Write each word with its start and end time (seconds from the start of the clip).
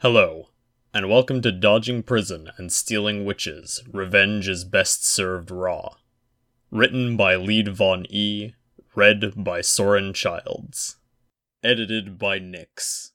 Hello, 0.00 0.50
and 0.94 1.10
welcome 1.10 1.42
to 1.42 1.50
Dodging 1.50 2.04
Prison 2.04 2.52
and 2.56 2.72
Stealing 2.72 3.24
Witches 3.24 3.82
Revenge 3.92 4.48
is 4.48 4.62
Best 4.62 5.04
Served 5.04 5.50
Raw. 5.50 5.96
Written 6.70 7.16
by 7.16 7.34
Lead 7.34 7.74
Von 7.74 8.06
E, 8.08 8.52
read 8.94 9.32
by 9.36 9.60
Soren 9.60 10.12
Childs. 10.12 10.98
Edited 11.64 12.16
by 12.16 12.38
Nix. 12.38 13.10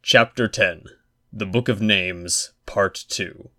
Chapter 0.00 0.48
10 0.48 0.84
The 1.30 1.44
Book 1.44 1.68
of 1.68 1.82
Names, 1.82 2.54
Part 2.64 3.04
2. 3.10 3.50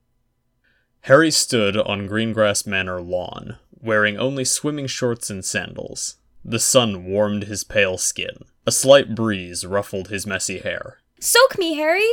Harry 1.02 1.30
stood 1.30 1.78
on 1.78 2.10
Greengrass 2.10 2.66
Manor 2.66 3.00
lawn, 3.00 3.58
wearing 3.80 4.18
only 4.18 4.44
swimming 4.44 4.88
shorts 4.88 5.30
and 5.30 5.46
sandals. 5.46 6.16
The 6.44 6.58
sun 6.58 7.06
warmed 7.06 7.44
his 7.44 7.64
pale 7.64 8.00
skin. 8.00 8.46
A 8.66 8.72
slight 8.72 9.14
breeze 9.14 9.68
ruffled 9.68 10.08
his 10.08 10.26
messy 10.26 10.58
hair. 10.58 10.98
Soak 11.20 11.60
me, 11.60 11.76
Harry! 11.76 12.10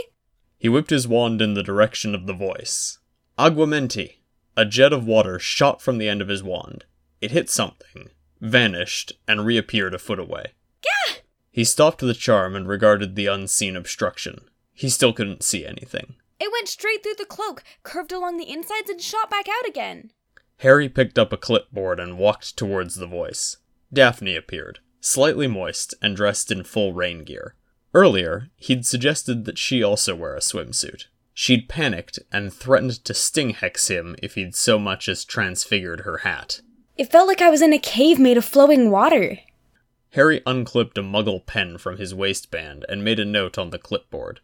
He 0.59 0.69
whipped 0.69 0.91
his 0.91 1.07
wand 1.07 1.43
in 1.43 1.55
the 1.55 1.63
direction 1.63 2.15
of 2.15 2.27
the 2.27 2.33
voice. 2.33 2.99
Aguamenti! 3.39 4.21
A 4.57 4.65
jet 4.65 4.93
of 4.93 5.07
water 5.07 5.39
shot 5.39 5.83
from 5.83 5.99
the 5.99 6.09
end 6.09 6.23
of 6.23 6.29
his 6.29 6.43
wand. 6.43 6.85
It 7.21 7.31
hit 7.31 7.51
something, 7.51 8.11
vanished, 8.41 9.13
and 9.29 9.45
reappeared 9.45 9.95
a 9.95 9.99
foot 9.99 10.19
away. 10.19 10.53
Gah! 10.83 11.17
He 11.51 11.65
stopped 11.65 12.01
the 12.01 12.15
charm 12.15 12.57
and 12.57 12.67
regarded 12.67 13.15
the 13.15 13.27
unseen 13.27 13.77
obstruction. 13.77 14.41
He 14.73 14.89
still 14.89 15.13
couldn't 15.13 15.43
see 15.43 15.67
anything. 15.67 16.17
It 16.39 16.53
went 16.53 16.69
straight 16.69 17.03
through 17.03 17.15
the 17.19 17.25
cloak, 17.25 17.63
curved 17.83 18.13
along 18.13 18.37
the 18.37 18.51
insides, 18.51 18.91
and 18.91 19.01
shot 19.01 19.31
back 19.31 19.47
out 19.49 19.69
again. 19.69 20.11
Harry 20.59 20.89
picked 20.89 21.19
up 21.19 21.33
a 21.33 21.39
clipboard 21.39 22.01
and 22.01 22.19
walked 22.19 22.57
towards 22.57 22.95
the 22.95 23.07
voice. 23.07 23.59
Daphne 23.93 24.37
appeared, 24.37 24.81
slightly 25.01 25.47
moist 25.47 25.95
and 26.01 26.17
dressed 26.17 26.51
in 26.51 26.65
full 26.65 26.93
rain 26.93 27.25
gear. 27.25 27.55
Earlier, 27.97 28.51
he'd 28.59 28.85
suggested 28.85 29.47
that 29.47 29.57
she 29.57 29.83
also 29.83 30.15
wear 30.15 30.37
a 30.37 30.41
swimsuit. 30.41 31.07
She'd 31.33 31.67
panicked 31.67 32.19
and 32.31 32.53
threatened 32.53 33.03
to 33.07 33.15
sting 33.15 33.55
hex 33.55 33.89
him 33.89 34.17
if 34.23 34.35
he'd 34.35 34.55
so 34.55 34.79
much 34.79 35.09
as 35.09 35.25
transfigured 35.25 36.01
her 36.01 36.19
hat. 36.19 36.61
It 36.99 37.11
felt 37.11 37.27
like 37.27 37.41
I 37.41 37.49
was 37.49 37.63
in 37.63 37.73
a 37.73 37.79
cave 37.79 38.19
made 38.19 38.37
of 38.37 38.45
flowing 38.45 38.91
water. 38.91 39.39
Harry 40.11 40.43
unclipped 40.45 40.99
a 40.99 41.03
muggle 41.03 41.47
pen 41.47 41.79
from 41.79 41.97
his 41.97 42.15
waistband 42.15 42.85
and 42.87 43.03
made 43.03 43.19
a 43.19 43.25
note 43.25 43.57
on 43.57 43.71
the 43.71 43.79
clipboard. 43.79 44.41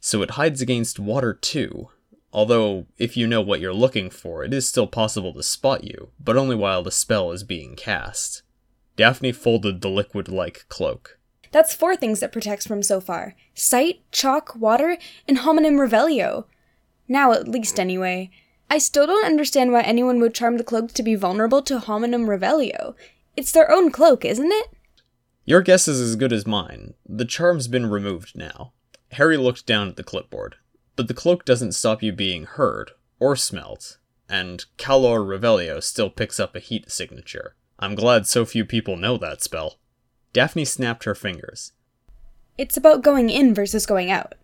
So 0.00 0.22
it 0.22 0.30
hides 0.30 0.62
against 0.62 0.98
water 0.98 1.34
too. 1.34 1.90
Although, 2.32 2.86
if 2.96 3.14
you 3.14 3.26
know 3.26 3.42
what 3.42 3.60
you're 3.60 3.74
looking 3.74 4.08
for, 4.08 4.42
it 4.42 4.54
is 4.54 4.66
still 4.66 4.86
possible 4.86 5.34
to 5.34 5.42
spot 5.42 5.84
you, 5.84 6.12
but 6.18 6.38
only 6.38 6.56
while 6.56 6.82
the 6.82 6.90
spell 6.90 7.30
is 7.32 7.44
being 7.44 7.76
cast. 7.76 8.40
Daphne 8.96 9.32
folded 9.32 9.82
the 9.82 9.90
liquid 9.90 10.30
like 10.30 10.64
cloak. 10.70 11.15
That's 11.52 11.74
four 11.74 11.96
things 11.96 12.22
it 12.22 12.32
protects 12.32 12.66
from 12.66 12.82
so 12.82 13.00
far 13.00 13.34
sight, 13.54 14.00
chalk, 14.12 14.54
water, 14.56 14.98
and 15.26 15.38
homenum 15.38 15.76
revelio. 15.76 16.44
Now, 17.08 17.32
at 17.32 17.48
least, 17.48 17.78
anyway. 17.78 18.30
I 18.68 18.78
still 18.78 19.06
don't 19.06 19.24
understand 19.24 19.70
why 19.70 19.82
anyone 19.82 20.18
would 20.20 20.34
charm 20.34 20.58
the 20.58 20.64
cloak 20.64 20.92
to 20.92 21.02
be 21.02 21.14
vulnerable 21.14 21.62
to 21.62 21.78
homenum 21.78 22.26
revelio. 22.26 22.94
It's 23.36 23.52
their 23.52 23.70
own 23.70 23.92
cloak, 23.92 24.24
isn't 24.24 24.50
it? 24.50 24.70
Your 25.44 25.62
guess 25.62 25.86
is 25.86 26.00
as 26.00 26.16
good 26.16 26.32
as 26.32 26.46
mine. 26.46 26.94
The 27.08 27.24
charm's 27.24 27.68
been 27.68 27.86
removed 27.88 28.36
now. 28.36 28.72
Harry 29.12 29.36
looked 29.36 29.66
down 29.66 29.88
at 29.88 29.96
the 29.96 30.02
clipboard. 30.02 30.56
But 30.96 31.08
the 31.08 31.14
cloak 31.14 31.44
doesn't 31.44 31.72
stop 31.72 32.02
you 32.02 32.12
being 32.12 32.44
heard 32.44 32.90
or 33.20 33.36
smelt, 33.36 33.98
and 34.28 34.64
Calor 34.76 35.20
Revelio 35.20 35.82
still 35.82 36.10
picks 36.10 36.40
up 36.40 36.56
a 36.56 36.60
heat 36.60 36.90
signature. 36.90 37.54
I'm 37.78 37.94
glad 37.94 38.26
so 38.26 38.44
few 38.44 38.64
people 38.64 38.96
know 38.96 39.16
that 39.18 39.42
spell. 39.42 39.78
Daphne 40.36 40.66
snapped 40.66 41.04
her 41.04 41.14
fingers. 41.14 41.72
It's 42.58 42.76
about 42.76 43.02
going 43.02 43.30
in 43.30 43.54
versus 43.54 43.86
going 43.86 44.10
out. 44.10 44.34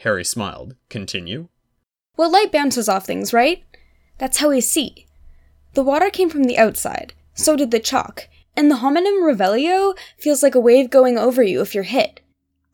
Harry 0.00 0.22
smiled. 0.22 0.76
Continue. 0.90 1.48
Well, 2.14 2.30
light 2.30 2.52
bounces 2.52 2.90
off 2.90 3.06
things, 3.06 3.32
right? 3.32 3.64
That's 4.18 4.36
how 4.36 4.50
we 4.50 4.60
see. 4.60 5.06
The 5.72 5.82
water 5.82 6.10
came 6.10 6.28
from 6.28 6.44
the 6.44 6.58
outside, 6.58 7.14
so 7.32 7.56
did 7.56 7.70
the 7.70 7.80
chalk, 7.80 8.28
and 8.54 8.70
the 8.70 8.76
homenum 8.84 9.22
Revelio 9.22 9.94
feels 10.18 10.42
like 10.42 10.54
a 10.54 10.60
wave 10.60 10.90
going 10.90 11.16
over 11.16 11.42
you 11.42 11.62
if 11.62 11.74
you're 11.74 11.84
hit. 11.84 12.20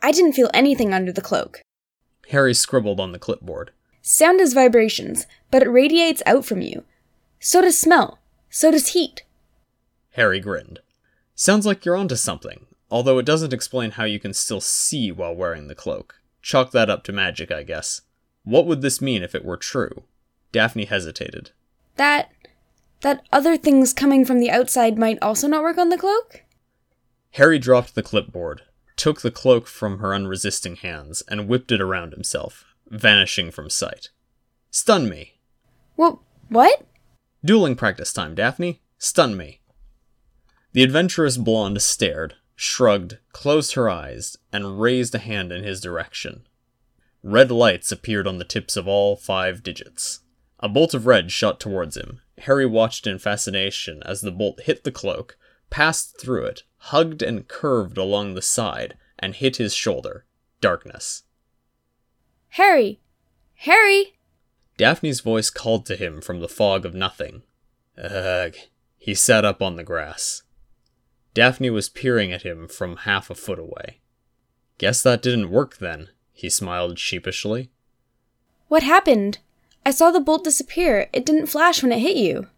I 0.03 0.10
didn't 0.10 0.32
feel 0.32 0.50
anything 0.53 0.92
under 0.92 1.12
the 1.12 1.20
cloak. 1.20 1.62
Harry 2.30 2.53
scribbled 2.53 2.98
on 2.98 3.12
the 3.12 3.20
clipboard. 3.20 3.70
Sound 4.03 4.41
is 4.41 4.54
vibrations, 4.54 5.28
but 5.53 5.62
it 5.62 5.70
radiates 5.70 6.20
out 6.26 6.44
from 6.44 6.62
you. 6.62 6.82
So 7.38 7.60
does 7.62 7.78
smell. 7.78 8.19
So 8.48 8.72
does 8.72 8.88
heat. 8.88 9.22
Harry 10.14 10.41
grinned. 10.41 10.80
Sounds 11.40 11.64
like 11.64 11.86
you're 11.86 11.96
onto 11.96 12.16
something, 12.16 12.66
although 12.90 13.16
it 13.16 13.24
doesn't 13.24 13.54
explain 13.54 13.92
how 13.92 14.04
you 14.04 14.20
can 14.20 14.34
still 14.34 14.60
see 14.60 15.10
while 15.10 15.34
wearing 15.34 15.68
the 15.68 15.74
cloak. 15.74 16.16
Chalk 16.42 16.70
that 16.72 16.90
up 16.90 17.02
to 17.04 17.12
magic, 17.12 17.50
I 17.50 17.62
guess. 17.62 18.02
What 18.44 18.66
would 18.66 18.82
this 18.82 19.00
mean 19.00 19.22
if 19.22 19.34
it 19.34 19.42
were 19.42 19.56
true? 19.56 20.02
Daphne 20.52 20.84
hesitated. 20.84 21.52
That. 21.96 22.30
that 23.00 23.24
other 23.32 23.56
things 23.56 23.94
coming 23.94 24.26
from 24.26 24.38
the 24.38 24.50
outside 24.50 24.98
might 24.98 25.16
also 25.22 25.48
not 25.48 25.62
work 25.62 25.78
on 25.78 25.88
the 25.88 25.96
cloak? 25.96 26.44
Harry 27.30 27.58
dropped 27.58 27.94
the 27.94 28.02
clipboard, 28.02 28.60
took 28.96 29.22
the 29.22 29.30
cloak 29.30 29.66
from 29.66 30.00
her 30.00 30.14
unresisting 30.14 30.76
hands, 30.76 31.22
and 31.26 31.48
whipped 31.48 31.72
it 31.72 31.80
around 31.80 32.12
himself, 32.12 32.66
vanishing 32.86 33.50
from 33.50 33.70
sight. 33.70 34.10
Stun 34.70 35.08
me. 35.08 35.38
Well, 35.96 36.22
what? 36.50 36.82
Dueling 37.42 37.76
practice 37.76 38.12
time, 38.12 38.34
Daphne. 38.34 38.82
Stun 38.98 39.38
me. 39.38 39.59
The 40.72 40.84
adventurous 40.84 41.36
blonde 41.36 41.82
stared, 41.82 42.36
shrugged, 42.54 43.19
closed 43.32 43.75
her 43.75 43.91
eyes, 43.91 44.36
and 44.53 44.81
raised 44.81 45.14
a 45.14 45.19
hand 45.19 45.50
in 45.50 45.64
his 45.64 45.81
direction. 45.81 46.47
Red 47.22 47.50
lights 47.50 47.91
appeared 47.91 48.26
on 48.26 48.38
the 48.38 48.44
tips 48.44 48.76
of 48.76 48.86
all 48.86 49.16
five 49.16 49.62
digits. 49.62 50.20
A 50.60 50.69
bolt 50.69 50.94
of 50.94 51.06
red 51.06 51.32
shot 51.32 51.59
towards 51.59 51.97
him. 51.97 52.20
Harry 52.38 52.66
watched 52.66 53.06
in 53.06 53.19
fascination 53.19 54.03
as 54.04 54.20
the 54.20 54.30
bolt 54.30 54.60
hit 54.60 54.84
the 54.84 54.92
cloak, 54.92 55.36
passed 55.70 56.20
through 56.20 56.44
it, 56.47 56.62
hugged 56.76 57.22
and 57.22 57.48
curved 57.48 57.98
along 57.98 58.34
the 58.34 58.42
side, 58.42 58.97
and 59.19 59.34
hit 59.34 59.56
his 59.56 59.75
shoulder. 59.75 60.25
Darkness. 60.60 61.25
Harry! 62.50 63.00
Harry! 63.54 64.14
Daphne's 64.76 65.20
voice 65.20 65.50
called 65.50 65.84
to 65.86 65.97
him 65.97 66.20
from 66.20 66.41
the 66.41 66.48
fog 66.48 66.86
of 66.86 66.94
nothing. 66.94 67.42
Ugh. 67.98 68.54
He 68.97 69.14
sat 69.14 69.44
up 69.44 69.60
on 69.60 69.76
the 69.76 69.84
grass. 69.84 70.42
Daphne 71.34 71.70
was 71.70 71.88
peering 71.88 72.32
at 72.32 72.42
him 72.42 72.66
from 72.68 72.98
half 72.98 73.30
a 73.30 73.34
foot 73.34 73.58
away. 73.58 74.00
Guess 74.78 75.02
that 75.02 75.22
didn't 75.22 75.50
work 75.50 75.78
then, 75.78 76.08
he 76.32 76.48
smiled 76.50 76.98
sheepishly. 76.98 77.70
What 78.68 78.82
happened? 78.82 79.38
I 79.84 79.91
saw 79.91 80.10
the 80.10 80.20
bolt 80.20 80.44
disappear. 80.44 81.08
It 81.12 81.24
didn't 81.26 81.46
flash 81.46 81.82
when 81.82 81.92
it 81.92 82.00
hit 82.00 82.16
you. 82.16 82.48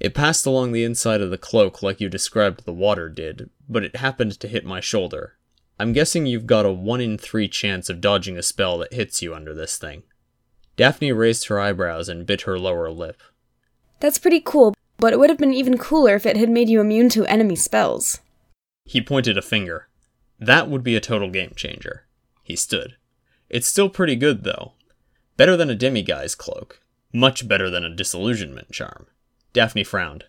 It 0.00 0.14
passed 0.14 0.46
along 0.46 0.72
the 0.72 0.84
inside 0.84 1.20
of 1.20 1.30
the 1.30 1.38
cloak 1.38 1.82
like 1.82 2.00
you 2.00 2.08
described 2.08 2.64
the 2.64 2.72
water 2.72 3.08
did, 3.08 3.50
but 3.68 3.84
it 3.84 3.96
happened 3.96 4.38
to 4.40 4.48
hit 4.48 4.64
my 4.64 4.80
shoulder. 4.80 5.36
I'm 5.80 5.92
guessing 5.92 6.26
you've 6.26 6.46
got 6.46 6.66
a 6.66 6.72
1 6.72 7.00
in 7.00 7.18
3 7.18 7.48
chance 7.48 7.88
of 7.88 8.00
dodging 8.00 8.36
a 8.36 8.42
spell 8.42 8.78
that 8.78 8.92
hits 8.92 9.22
you 9.22 9.34
under 9.34 9.54
this 9.54 9.76
thing. 9.76 10.02
Daphne 10.76 11.12
raised 11.12 11.48
her 11.48 11.58
eyebrows 11.58 12.08
and 12.08 12.26
bit 12.26 12.42
her 12.42 12.58
lower 12.58 12.90
lip. 12.90 13.22
That's 14.00 14.18
pretty 14.18 14.40
cool, 14.40 14.74
but 14.98 15.12
it 15.12 15.18
would 15.18 15.30
have 15.30 15.38
been 15.38 15.54
even 15.54 15.78
cooler 15.78 16.14
if 16.14 16.26
it 16.26 16.36
had 16.36 16.50
made 16.50 16.68
you 16.68 16.80
immune 16.80 17.08
to 17.08 17.24
enemy 17.26 17.56
spells. 17.56 18.20
He 18.84 19.00
pointed 19.00 19.38
a 19.38 19.42
finger. 19.42 19.88
That 20.38 20.68
would 20.68 20.82
be 20.82 20.96
a 20.96 21.00
total 21.00 21.30
game 21.30 21.52
changer. 21.56 22.06
He 22.42 22.56
stood. 22.56 22.96
It's 23.48 23.66
still 23.66 23.88
pretty 23.88 24.16
good, 24.16 24.44
though. 24.44 24.72
Better 25.36 25.56
than 25.56 25.70
a 25.70 25.74
demiguise 25.74 26.34
cloak. 26.34 26.80
Much 27.12 27.48
better 27.48 27.70
than 27.70 27.84
a 27.84 27.94
disillusionment 27.94 28.72
charm. 28.72 29.06
Daphne 29.52 29.84
frowned. 29.84 30.24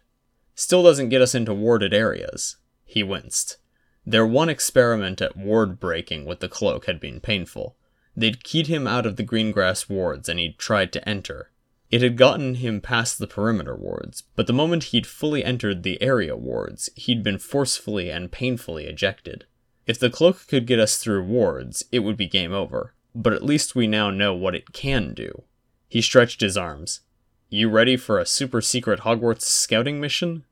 Still 0.55 0.83
doesn't 0.83 1.09
get 1.09 1.21
us 1.21 1.35
into 1.35 1.53
warded 1.53 1.93
areas. 1.93 2.57
He 2.85 3.03
winced. 3.03 3.57
Their 4.05 4.25
one 4.25 4.49
experiment 4.49 5.21
at 5.21 5.37
ward 5.37 5.79
breaking 5.79 6.25
with 6.25 6.39
the 6.39 6.49
cloak 6.49 6.85
had 6.85 6.99
been 6.99 7.19
painful. 7.19 7.75
They'd 8.15 8.43
keyed 8.43 8.67
him 8.67 8.87
out 8.87 9.05
of 9.05 9.15
the 9.15 9.23
Greengrass 9.23 9.89
wards 9.89 10.27
and 10.27 10.39
he'd 10.39 10.57
tried 10.57 10.91
to 10.93 11.07
enter. 11.07 11.51
It 11.91 12.03
had 12.03 12.17
gotten 12.17 12.55
him 12.55 12.81
past 12.81 13.17
the 13.17 13.27
perimeter 13.27 13.75
wards, 13.75 14.23
but 14.35 14.45
the 14.45 14.53
moment 14.53 14.85
he'd 14.85 15.07
fully 15.07 15.43
entered 15.43 15.81
the 15.81 16.01
area 16.01 16.35
wards, 16.35 16.89
he'd 16.95 17.23
been 17.23 17.39
forcefully 17.39 18.11
and 18.11 18.31
painfully 18.31 18.85
ejected. 18.85 19.45
If 19.87 19.97
the 19.97 20.11
cloak 20.11 20.47
could 20.47 20.67
get 20.67 20.79
us 20.79 20.97
through 20.97 21.23
wards, 21.23 21.83
it 21.91 21.99
would 21.99 22.15
be 22.15 22.27
game 22.27 22.53
over, 22.53 22.93
but 23.15 23.33
at 23.33 23.43
least 23.43 23.75
we 23.75 23.87
now 23.87 24.11
know 24.11 24.35
what 24.35 24.53
it 24.53 24.71
can 24.71 25.15
do. 25.15 25.43
He 25.87 26.01
stretched 26.01 26.41
his 26.41 26.55
arms. 26.55 27.01
You 27.49 27.69
ready 27.69 27.97
for 27.97 28.19
a 28.19 28.25
super 28.25 28.61
secret 28.61 28.99
Hogwarts 28.99 29.41
scouting 29.41 29.99
mission? 29.99 30.45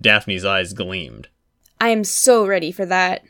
Daphne's 0.00 0.44
eyes 0.44 0.72
gleamed. 0.72 1.28
I 1.80 1.90
am 1.90 2.02
so 2.02 2.44
ready 2.44 2.72
for 2.72 2.84
that. 2.86 3.22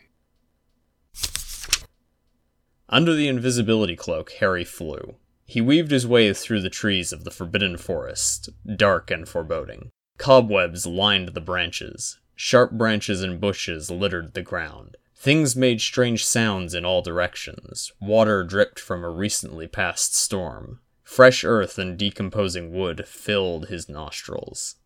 Under 2.89 3.15
the 3.15 3.29
invisibility 3.29 3.97
cloak, 3.97 4.33
Harry 4.41 4.65
flew. 4.65 5.17
He 5.53 5.61
weaved 5.61 5.91
his 5.91 6.07
way 6.07 6.33
through 6.33 6.63
the 6.63 6.71
trees 6.71 7.13
of 7.13 7.25
the 7.25 7.31
Forbidden 7.31 7.77
Forest, 7.77 8.49
dark 8.75 9.11
and 9.11 9.29
foreboding. 9.29 9.91
Cobwebs 10.17 10.87
lined 10.87 11.35
the 11.35 11.43
branches. 11.43 12.19
Sharp 12.35 12.71
branches 12.71 13.23
and 13.23 13.39
bushes 13.39 13.91
littered 13.91 14.33
the 14.33 14.41
ground. 14.41 14.97
Things 15.15 15.55
made 15.55 15.83
strange 15.83 16.25
sounds 16.25 16.73
in 16.73 16.87
all 16.87 17.03
directions. 17.03 17.93
Water 18.01 18.45
dripped 18.45 18.81
from 18.81 19.05
a 19.05 19.11
recently 19.11 19.69
passed 19.69 20.17
storm. 20.17 20.81
Fresh 21.05 21.45
earth 21.45 21.79
and 21.79 21.99
decomposing 21.99 22.73
wood 22.73 23.07
filled 23.07 23.69
his 23.69 23.91
nostrils. 23.91 24.77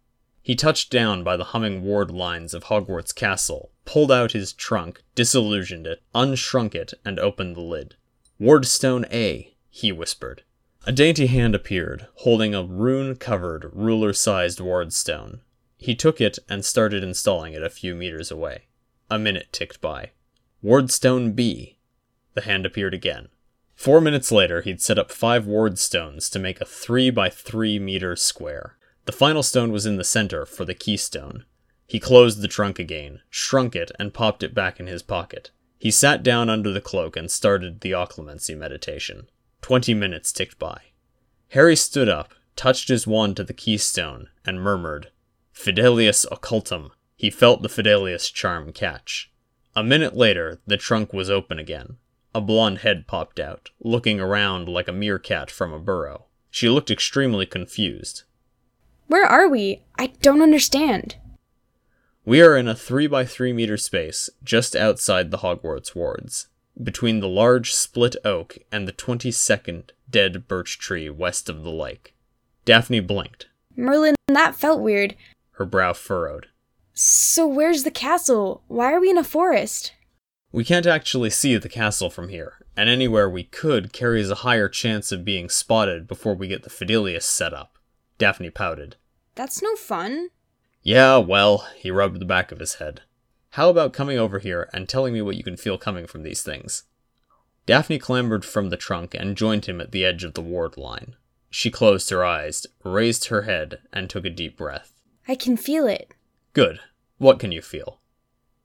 He 0.43 0.57
touched 0.57 0.91
down 0.91 1.23
by 1.23 1.37
the 1.37 1.45
humming 1.55 1.85
ward 1.85 2.11
lines 2.11 2.55
of 2.55 2.65
Hogwarts 2.65 3.15
Castle, 3.15 3.71
pulled 3.85 4.11
out 4.11 4.33
his 4.33 4.53
trunk, 4.53 5.05
disillusioned 5.15 5.87
it, 5.87 6.03
unshrunk 6.13 6.75
it, 6.75 6.93
and 7.05 7.21
opened 7.21 7.55
the 7.55 7.61
lid. 7.61 7.95
Wardstone 8.41 9.05
A, 9.13 9.55
he 9.71 9.93
whispered. 9.93 10.43
A 10.89 10.93
dainty 10.93 11.27
hand 11.27 11.57
appeared, 11.57 12.07
holding 12.19 12.55
a 12.55 12.63
rune 12.63 13.17
covered, 13.17 13.71
ruler 13.73 14.13
sized 14.13 14.61
wardstone. 14.61 15.41
He 15.77 15.97
took 15.97 16.21
it 16.21 16.39
and 16.49 16.65
started 16.65 17.03
installing 17.03 17.55
it 17.55 17.63
a 17.65 17.71
few 17.71 17.97
meters 17.97 18.31
away. 18.31 18.67
A 19.11 19.19
minute 19.19 19.49
ticked 19.51 19.81
by. 19.81 20.13
Wardstone 20.63 21.35
B. 21.35 21.79
The 22.35 22.43
hand 22.43 22.65
appeared 22.65 22.95
again. 22.95 23.31
Four 23.75 24.01
minutes 24.01 24.31
later, 24.31 24.63
he'd 24.63 24.81
set 24.81 24.97
up 24.97 25.11
five 25.11 25.45
ward 25.45 25.81
stones 25.81 26.31
to 26.31 26.39
make 26.39 26.61
a 26.61 26.65
3 26.65 27.11
by 27.11 27.31
3 27.31 27.81
meter 27.81 28.15
square. 28.15 28.77
The 29.07 29.13
final 29.13 29.43
stone 29.43 29.73
was 29.73 29.87
in 29.87 29.97
the 29.97 30.05
center 30.05 30.47
for 30.47 30.65
the 30.65 30.73
keystone. 30.73 31.47
He 31.89 31.99
closed 31.99 32.43
the 32.43 32.49
trunk 32.49 32.79
again, 32.79 33.23
shrunk 33.29 33.75
it, 33.75 33.91
and 33.99 34.15
popped 34.15 34.45
it 34.45 34.55
back 34.55 34.79
in 34.79 34.87
his 34.87 35.03
pocket. 35.03 35.51
He 35.81 35.91
sat 35.91 36.23
down 36.23 36.49
under 36.49 36.73
the 36.73 36.81
cloak 36.81 37.17
and 37.17 37.29
started 37.29 37.81
the 37.81 37.91
occlumency 37.91 38.57
meditation. 38.57 39.29
Twenty 39.67 39.95
minutes 39.95 40.31
ticked 40.31 40.61
by. 40.61 40.81
Harry 41.49 41.75
stood 41.75 42.09
up, 42.09 42.33
touched 42.55 42.87
his 42.87 43.05
wand 43.05 43.35
to 43.35 43.43
the 43.43 43.53
keystone, 43.53 44.29
and 44.45 44.63
murmured, 44.63 45.11
Fidelius 45.53 46.25
occultum. 46.31 46.93
He 47.17 47.31
felt 47.31 47.63
the 47.63 47.69
Fidelius 47.69 48.33
charm 48.33 48.73
catch. 48.73 49.29
A 49.75 49.83
minute 49.83 50.17
later, 50.17 50.61
the 50.69 50.77
trunk 50.77 51.13
was 51.13 51.29
open 51.29 51.59
again. 51.59 51.97
A 52.33 52.41
blonde 52.41 52.79
head 52.83 53.09
popped 53.09 53.41
out, 53.41 53.71
looking 53.81 54.21
around 54.21 54.69
like 54.69 54.87
a 54.87 54.93
meerkat 54.93 55.51
from 55.51 55.73
a 55.73 55.81
burrow. 55.81 56.27
She 56.49 56.69
looked 56.69 56.93
extremely 56.93 57.45
confused. 57.45 58.23
Where 59.09 59.27
are 59.27 59.49
we? 59.49 59.83
I 59.99 60.13
don't 60.23 60.43
understand. 60.43 61.17
We 62.25 62.41
are 62.41 62.57
in 62.57 62.69
a 62.69 62.77
3 62.77 63.09
by 63.09 63.25
3 63.25 63.53
meter 63.53 63.79
space 63.79 64.31
just 64.45 64.77
outside 64.77 65.33
the 65.33 65.39
Hogwarts 65.39 65.93
wards, 65.93 66.47
between 66.83 67.21
the 67.21 67.29
large 67.29 67.73
split 67.73 68.17
oak 68.25 68.59
and 68.71 68.87
the 68.87 68.93
22nd 68.93 69.91
dead 70.11 70.47
birch 70.47 70.79
tree 70.79 71.11
west 71.11 71.49
of 71.49 71.63
the 71.63 71.71
lake. 71.71 72.15
Daphne 72.65 73.01
blinked. 73.01 73.47
Merlin, 73.77 74.15
that 74.29 74.55
felt 74.55 74.81
weird. 74.81 75.15
Her 75.53 75.65
brow 75.65 75.93
furrowed. 75.93 76.47
So 76.93 77.47
where's 77.47 77.83
the 77.83 77.91
castle? 77.91 78.63
Why 78.69 78.93
are 78.93 79.01
we 79.01 79.11
in 79.11 79.19
a 79.19 79.25
forest? 79.25 79.93
We 80.53 80.65
can't 80.65 80.87
actually 80.87 81.31
see 81.31 81.57
the 81.59 81.69
castle 81.69 82.09
from 82.09 82.31
here, 82.31 82.65
and 82.77 82.89
anywhere 82.89 83.29
we 83.29 83.45
could 83.45 83.93
carries 83.93 84.31
a 84.31 84.37
higher 84.37 84.69
chance 84.69 85.13
of 85.13 85.25
being 85.25 85.51
spotted 85.51 86.07
before 86.07 86.35
we 86.35 86.49
get 86.49 86.63
the 86.63 86.71
Fidelius 86.71 87.25
set 87.25 87.53
up. 87.53 87.79
Daphne 88.17 88.51
pouted. 88.51 88.97
That's 89.35 89.61
no 89.61 89.77
fun. 89.77 90.29
Yeah, 90.83 91.19
well, 91.19 91.67
he 91.77 91.91
rubbed 91.91 92.21
the 92.21 92.25
back 92.25 92.53
of 92.53 92.61
his 92.61 92.75
head. 92.75 93.03
How 93.57 93.71
about 93.71 93.95
coming 93.95 94.19
over 94.19 94.39
here 94.39 94.69
and 94.75 94.87
telling 94.87 95.15
me 95.15 95.23
what 95.23 95.37
you 95.37 95.43
can 95.43 95.57
feel 95.57 95.79
coming 95.79 96.07
from 96.07 96.25
these 96.25 96.43
things? 96.43 96.83
Daphne 97.65 97.99
clambered 97.99 98.45
from 98.45 98.69
the 98.69 98.77
trunk 98.77 99.15
and 99.15 99.35
joined 99.35 99.65
him 99.65 99.81
at 99.81 99.93
the 99.93 100.05
edge 100.05 100.25
of 100.25 100.35
the 100.35 100.43
ward 100.43 100.77
line. 100.77 101.17
She 101.49 101.71
closed 101.71 102.11
her 102.11 102.23
eyes, 102.23 102.67
raised 102.85 103.29
her 103.29 103.43
head, 103.43 103.79
and 103.95 104.11
took 104.11 104.27
a 104.27 104.31
deep 104.31 104.59
breath. 104.59 105.01
I 105.27 105.37
can 105.37 105.57
feel 105.57 105.87
it. 105.87 106.13
Good. 106.53 106.81
What 107.17 107.39
can 107.39 107.51
you 107.51 107.63
feel? 107.63 108.03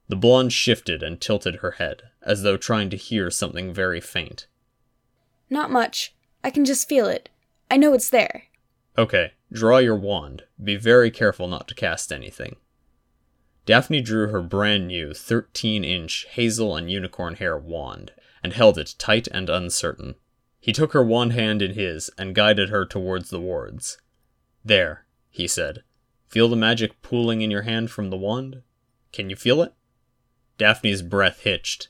The 0.08 0.16
blonde 0.16 0.52
shifted 0.52 1.02
and 1.02 1.18
tilted 1.18 1.56
her 1.56 1.70
head, 1.70 2.02
as 2.20 2.42
though 2.42 2.58
trying 2.58 2.90
to 2.90 2.98
hear 2.98 3.30
something 3.30 3.72
very 3.72 3.98
faint. 3.98 4.46
Not 5.48 5.70
much. 5.70 6.14
I 6.44 6.50
can 6.50 6.66
just 6.66 6.86
feel 6.86 7.06
it. 7.06 7.30
I 7.70 7.78
know 7.78 7.94
it's 7.94 8.10
there. 8.10 8.42
Okay, 8.98 9.32
draw 9.50 9.78
your 9.78 9.96
wand. 9.96 10.42
Be 10.62 10.76
very 10.76 11.10
careful 11.10 11.48
not 11.48 11.66
to 11.68 11.74
cast 11.74 12.12
anything. 12.12 12.56
Daphne 13.64 14.00
drew 14.00 14.28
her 14.28 14.42
brand 14.42 14.88
new 14.88 15.14
13 15.14 15.84
inch 15.84 16.26
hazel 16.30 16.76
and 16.76 16.90
unicorn 16.90 17.36
hair 17.36 17.56
wand 17.56 18.12
and 18.42 18.52
held 18.52 18.76
it 18.76 18.94
tight 18.98 19.28
and 19.28 19.48
uncertain. 19.48 20.16
He 20.58 20.72
took 20.72 20.92
her 20.92 21.04
wand 21.04 21.32
hand 21.32 21.62
in 21.62 21.74
his 21.74 22.10
and 22.18 22.34
guided 22.34 22.70
her 22.70 22.84
towards 22.84 23.30
the 23.30 23.40
wards. 23.40 23.98
There, 24.64 25.06
he 25.28 25.46
said. 25.46 25.82
Feel 26.28 26.48
the 26.48 26.56
magic 26.56 27.02
pooling 27.02 27.42
in 27.42 27.50
your 27.50 27.62
hand 27.62 27.90
from 27.90 28.10
the 28.10 28.16
wand? 28.16 28.62
Can 29.12 29.28
you 29.28 29.36
feel 29.36 29.62
it? 29.62 29.74
Daphne's 30.56 31.02
breath 31.02 31.40
hitched. 31.40 31.88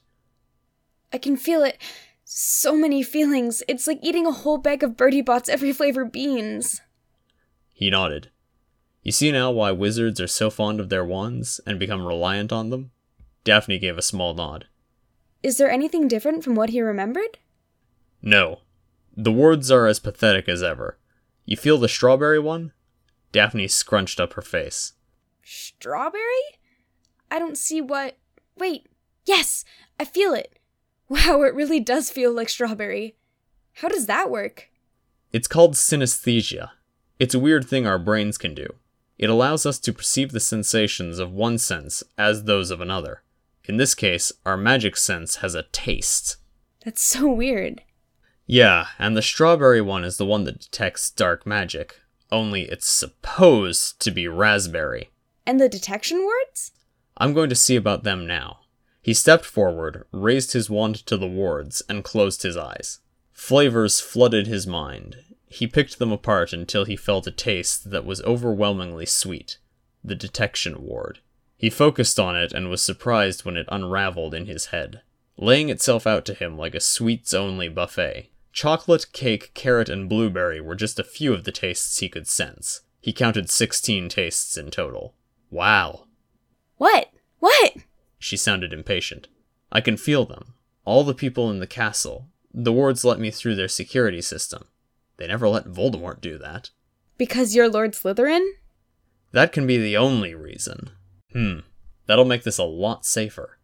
I 1.13 1.19
can 1.19 1.37
feel 1.37 1.63
it. 1.63 1.79
So 2.25 2.75
many 2.75 3.03
feelings. 3.03 3.63
It's 3.69 3.87
like 3.87 3.99
eating 4.03 4.27
a 4.27 4.33
whole 4.33 4.59
bag 4.59 4.83
of 4.83 4.97
Bertie 4.97 5.23
Bott's 5.23 5.49
every 5.49 5.73
flavor 5.73 6.05
beans. 6.05 6.81
He 7.73 7.91
nodded. 7.91 8.31
You 9.03 9.11
see 9.11 9.33
now 9.33 9.51
why 9.51 9.73
wizards 9.73 10.21
are 10.21 10.29
so 10.29 10.49
fond 10.49 10.79
of 10.79 10.89
their 10.89 11.05
wands 11.05 11.61
and 11.67 11.79
become 11.79 12.07
reliant 12.07 12.53
on 12.53 12.71
them? 12.71 12.93
Daphne 13.43 13.79
gave 13.79 13.99
a 13.99 14.03
small 14.03 14.33
nod. 14.33 14.67
Is 15.43 15.59
there 15.59 15.71
anything 15.71 16.07
different 16.07 16.45
from 16.45 16.55
what 16.55 16.71
he 16.71 16.81
remembered? 16.81 17.39
No. 18.23 18.61
The 19.17 19.33
words 19.33 19.71
are 19.71 19.89
as 19.89 19.99
pathetic 19.99 20.49
as 20.49 20.63
ever. 20.63 20.99
You 21.45 21.57
feel 21.57 21.79
the 21.79 21.89
strawberry 21.89 22.39
one? 22.39 22.73
Daphne 23.33 23.67
scrunched 23.67 24.21
up 24.21 24.35
her 24.35 24.43
face. 24.43 24.93
Strawberry? 25.43 26.61
I 27.31 27.41
don't 27.41 27.59
see 27.59 27.81
what. 27.81 28.19
Wait. 28.57 28.87
Yes! 29.25 29.65
I 29.99 30.05
feel 30.05 30.33
it! 30.33 30.59
Wow, 31.09 31.43
it 31.43 31.55
really 31.55 31.81
does 31.81 32.09
feel 32.11 32.33
like 32.33 32.49
strawberry. 32.49 33.17
How 33.75 33.89
does 33.89 34.07
that 34.07 34.31
work? 34.31 34.69
It's 35.33 35.49
called 35.49 35.75
synesthesia. 35.75 36.71
It's 37.19 37.35
a 37.35 37.41
weird 37.41 37.67
thing 37.67 37.87
our 37.87 37.99
brains 37.99 38.39
can 38.39 38.55
do. 38.55 38.69
It 39.23 39.31
allows 39.31 39.65
us 39.65 39.79
to 39.79 39.93
perceive 39.93 40.33
the 40.33 40.41
sensations 40.41 41.21
of 41.21 41.31
one 41.31 41.57
sense 41.57 42.03
as 42.19 42.43
those 42.43 42.73
of 42.73 42.81
another. 42.81 43.23
In 43.67 43.77
this 43.77 43.95
case, 43.95 44.33
our 44.45 44.57
magic 44.57 44.97
sense 44.97 45.37
has 45.37 45.55
a 45.55 45.63
taste. 45.71 46.39
That's 46.85 47.03
so 47.03 47.31
weird. 47.31 47.83
Yeah, 48.47 48.89
and 48.99 49.17
the 49.17 49.23
strawberry 49.23 49.81
one 49.81 50.03
is 50.03 50.17
the 50.17 50.27
one 50.27 50.43
that 50.43 50.59
detects 50.59 51.09
dark 51.09 51.47
magic, 51.47 52.01
only 52.33 52.63
it's 52.63 52.89
supposed 52.89 54.01
to 54.01 54.11
be 54.11 54.27
raspberry. 54.27 55.11
And 55.47 55.61
the 55.61 55.69
detection 55.69 56.19
wards? 56.25 56.73
I'm 57.17 57.33
going 57.33 57.49
to 57.51 57.55
see 57.55 57.77
about 57.77 58.03
them 58.03 58.27
now. 58.27 58.63
He 59.03 59.15
stepped 59.15 59.45
forward, 59.45 60.05
raised 60.11 60.53
his 60.53 60.69
wand 60.69 60.97
to 61.07 61.17
the 61.17 61.29
wards, 61.29 61.81
and 61.89 62.03
closed 62.03 62.43
his 62.43 62.57
eyes. 62.57 62.99
Flavors 63.31 64.01
flooded 64.01 64.49
his 64.49 64.67
mind. 64.67 65.19
He 65.53 65.67
picked 65.67 65.99
them 65.99 66.13
apart 66.13 66.53
until 66.53 66.85
he 66.85 66.97
felt 66.97 67.27
a 67.27 67.31
taste 67.31 67.91
that 67.91 68.07
was 68.07 68.23
overwhelmingly 68.23 69.07
sweet 69.07 69.59
the 70.05 70.15
detection 70.15 70.83
ward. 70.83 71.21
He 71.57 71.71
focused 71.71 72.19
on 72.19 72.37
it 72.37 72.53
and 72.53 72.69
was 72.69 72.83
surprised 72.83 73.45
when 73.45 73.57
it 73.57 73.69
unraveled 73.71 74.35
in 74.35 74.47
his 74.47 74.67
head, 74.67 75.03
laying 75.37 75.69
itself 75.69 76.07
out 76.07 76.25
to 76.25 76.35
him 76.35 76.59
like 76.59 76.75
a 76.75 76.81
sweets 76.81 77.33
only 77.33 77.69
buffet. 77.69 78.31
Chocolate, 78.53 79.13
cake, 79.13 79.53
carrot, 79.55 79.89
and 79.89 80.09
blueberry 80.09 80.61
were 80.61 80.75
just 80.75 80.99
a 80.99 81.05
few 81.05 81.33
of 81.33 81.45
the 81.45 81.53
tastes 81.53 81.99
he 81.99 82.09
could 82.09 82.27
sense. 82.27 82.81
He 83.01 83.13
counted 83.13 83.49
16 83.49 84.09
tastes 84.09 84.57
in 84.57 84.71
total. 84.71 85.15
Wow. 85.51 86.07
What? 86.79 87.11
What? 87.39 87.75
She 88.19 88.37
sounded 88.37 88.73
impatient. 88.73 89.29
I 89.71 89.81
can 89.81 89.97
feel 89.97 90.25
them. 90.25 90.55
All 90.85 91.05
the 91.05 91.15
people 91.15 91.51
in 91.51 91.61
the 91.61 91.67
castle. 91.67 92.29
The 92.53 92.73
wards 92.73 93.05
let 93.05 93.21
me 93.21 93.31
through 93.31 93.55
their 93.55 93.69
security 93.69 94.21
system. 94.21 94.65
They 95.23 95.29
never 95.29 95.49
let 95.49 95.67
Voldemort 95.67 96.21
do 96.21 96.37
that. 96.39 96.71
Because 97.17 97.55
you're 97.55 97.69
Lord 97.69 97.93
Slytherin? 97.93 98.45
That 99.31 99.53
can 99.53 99.69
be 99.69 99.79
the 99.79 99.97
only 99.97 100.35
reason. 100.35 100.91
Hmm, 101.33 101.61
that'll 102.09 102.25
make 102.25 102.43
this 102.43 102.59
a 102.59 102.65
lot 102.65 103.07
safer. 103.07 103.61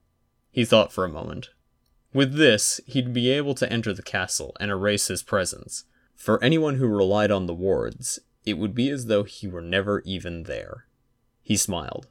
He 0.52 0.64
thought 0.64 0.92
for 0.92 1.04
a 1.04 1.08
moment. 1.08 1.48
With 2.12 2.34
this, 2.34 2.80
he'd 2.86 3.12
be 3.12 3.32
able 3.32 3.56
to 3.56 3.72
enter 3.72 3.92
the 3.92 4.04
castle 4.04 4.54
and 4.60 4.70
erase 4.70 5.08
his 5.08 5.24
presence. 5.24 5.82
For 6.14 6.40
anyone 6.44 6.76
who 6.76 6.86
relied 6.86 7.32
on 7.32 7.46
the 7.46 7.54
wards, 7.54 8.20
it 8.44 8.54
would 8.54 8.72
be 8.72 8.88
as 8.88 9.06
though 9.06 9.24
he 9.24 9.48
were 9.48 9.60
never 9.60 10.00
even 10.02 10.44
there. 10.44 10.86
He 11.42 11.56
smiled. 11.56 12.06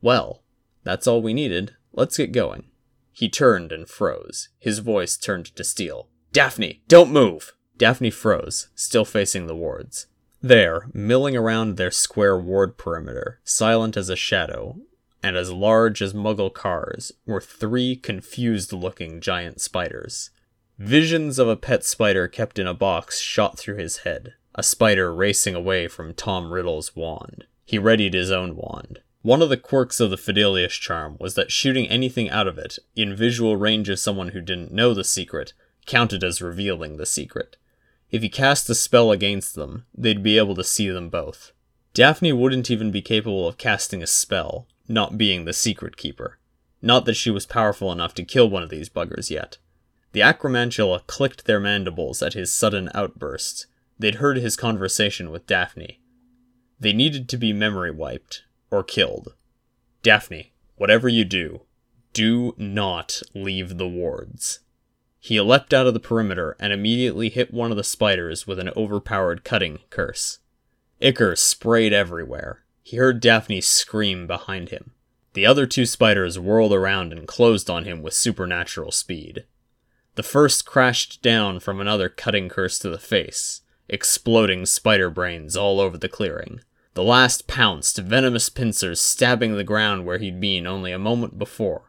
Well, 0.00 0.42
that's 0.82 1.06
all 1.06 1.20
we 1.20 1.34
needed. 1.34 1.76
Let's 1.92 2.16
get 2.16 2.32
going. 2.32 2.70
He 3.12 3.28
turned 3.28 3.70
and 3.70 3.86
froze. 3.86 4.48
His 4.58 4.78
voice 4.78 5.18
turned 5.18 5.54
to 5.56 5.62
steel. 5.62 6.08
Daphne, 6.32 6.80
don't 6.88 7.12
move! 7.12 7.52
Daphne 7.78 8.10
froze, 8.10 8.68
still 8.74 9.04
facing 9.04 9.46
the 9.46 9.56
wards. 9.56 10.06
There, 10.42 10.88
milling 10.92 11.36
around 11.36 11.76
their 11.76 11.90
square 11.90 12.36
ward 12.36 12.76
perimeter, 12.76 13.40
silent 13.44 13.96
as 13.96 14.08
a 14.08 14.16
shadow, 14.16 14.76
and 15.22 15.36
as 15.36 15.50
large 15.50 16.02
as 16.02 16.12
muggle 16.12 16.52
cars, 16.52 17.12
were 17.26 17.40
three 17.40 17.96
confused 17.96 18.72
looking 18.72 19.20
giant 19.20 19.60
spiders. 19.60 20.30
Visions 20.78 21.38
of 21.38 21.48
a 21.48 21.56
pet 21.56 21.84
spider 21.84 22.28
kept 22.28 22.58
in 22.58 22.66
a 22.66 22.74
box 22.74 23.20
shot 23.20 23.58
through 23.58 23.76
his 23.76 23.98
head, 23.98 24.34
a 24.54 24.62
spider 24.62 25.12
racing 25.12 25.54
away 25.54 25.88
from 25.88 26.14
Tom 26.14 26.52
Riddle's 26.52 26.94
wand. 26.94 27.46
He 27.64 27.78
readied 27.78 28.14
his 28.14 28.30
own 28.30 28.56
wand. 28.56 29.00
One 29.22 29.42
of 29.42 29.48
the 29.48 29.56
quirks 29.56 29.98
of 29.98 30.10
the 30.10 30.16
Fidelius 30.16 30.72
charm 30.72 31.16
was 31.18 31.34
that 31.34 31.50
shooting 31.50 31.88
anything 31.88 32.30
out 32.30 32.46
of 32.46 32.58
it, 32.58 32.78
in 32.94 33.16
visual 33.16 33.56
range 33.56 33.88
of 33.88 33.98
someone 33.98 34.28
who 34.28 34.40
didn't 34.40 34.72
know 34.72 34.94
the 34.94 35.04
secret, 35.04 35.52
counted 35.84 36.22
as 36.22 36.40
revealing 36.40 36.96
the 36.96 37.06
secret. 37.06 37.56
If 38.10 38.22
he 38.22 38.28
cast 38.28 38.70
a 38.70 38.74
spell 38.74 39.12
against 39.12 39.54
them, 39.54 39.84
they'd 39.94 40.22
be 40.22 40.38
able 40.38 40.54
to 40.54 40.64
see 40.64 40.88
them 40.88 41.10
both. 41.10 41.52
Daphne 41.92 42.32
wouldn't 42.32 42.70
even 42.70 42.90
be 42.90 43.02
capable 43.02 43.46
of 43.46 43.58
casting 43.58 44.02
a 44.02 44.06
spell, 44.06 44.66
not 44.86 45.18
being 45.18 45.44
the 45.44 45.52
secret 45.52 45.96
keeper. 45.96 46.38
Not 46.80 47.04
that 47.04 47.14
she 47.14 47.30
was 47.30 47.44
powerful 47.44 47.92
enough 47.92 48.14
to 48.14 48.24
kill 48.24 48.48
one 48.48 48.62
of 48.62 48.70
these 48.70 48.88
buggers 48.88 49.30
yet. 49.30 49.58
The 50.12 50.20
Acromantula 50.20 51.06
clicked 51.06 51.44
their 51.44 51.60
mandibles 51.60 52.22
at 52.22 52.34
his 52.34 52.52
sudden 52.52 52.88
outburst. 52.94 53.66
They'd 53.98 54.16
heard 54.16 54.38
his 54.38 54.56
conversation 54.56 55.30
with 55.30 55.46
Daphne. 55.46 56.00
They 56.80 56.92
needed 56.92 57.28
to 57.28 57.36
be 57.36 57.52
memory 57.52 57.90
wiped, 57.90 58.44
or 58.70 58.82
killed. 58.84 59.34
Daphne, 60.02 60.52
whatever 60.76 61.08
you 61.08 61.24
do, 61.24 61.62
do 62.12 62.54
not 62.56 63.22
leave 63.34 63.76
the 63.76 63.88
wards. 63.88 64.60
He 65.20 65.40
leapt 65.40 65.74
out 65.74 65.86
of 65.86 65.94
the 65.94 66.00
perimeter 66.00 66.56
and 66.60 66.72
immediately 66.72 67.28
hit 67.28 67.52
one 67.52 67.70
of 67.70 67.76
the 67.76 67.84
spiders 67.84 68.46
with 68.46 68.58
an 68.58 68.70
overpowered 68.76 69.44
cutting 69.44 69.80
curse. 69.90 70.38
Ichor 71.00 71.36
sprayed 71.36 71.92
everywhere. 71.92 72.64
He 72.82 72.96
heard 72.96 73.20
Daphne 73.20 73.60
scream 73.60 74.26
behind 74.26 74.70
him. 74.70 74.92
The 75.34 75.46
other 75.46 75.66
two 75.66 75.86
spiders 75.86 76.38
whirled 76.38 76.72
around 76.72 77.12
and 77.12 77.28
closed 77.28 77.68
on 77.68 77.84
him 77.84 78.02
with 78.02 78.14
supernatural 78.14 78.92
speed. 78.92 79.44
The 80.14 80.22
first 80.22 80.66
crashed 80.66 81.22
down 81.22 81.60
from 81.60 81.80
another 81.80 82.08
cutting 82.08 82.48
curse 82.48 82.78
to 82.80 82.88
the 82.88 82.98
face, 82.98 83.60
exploding 83.88 84.66
spider 84.66 85.10
brains 85.10 85.56
all 85.56 85.80
over 85.80 85.96
the 85.96 86.08
clearing. 86.08 86.60
The 86.94 87.04
last 87.04 87.46
pounced, 87.46 87.98
venomous 87.98 88.48
pincers 88.48 89.00
stabbing 89.00 89.56
the 89.56 89.62
ground 89.62 90.06
where 90.06 90.18
he'd 90.18 90.40
been 90.40 90.66
only 90.66 90.90
a 90.90 90.98
moment 90.98 91.38
before. 91.38 91.87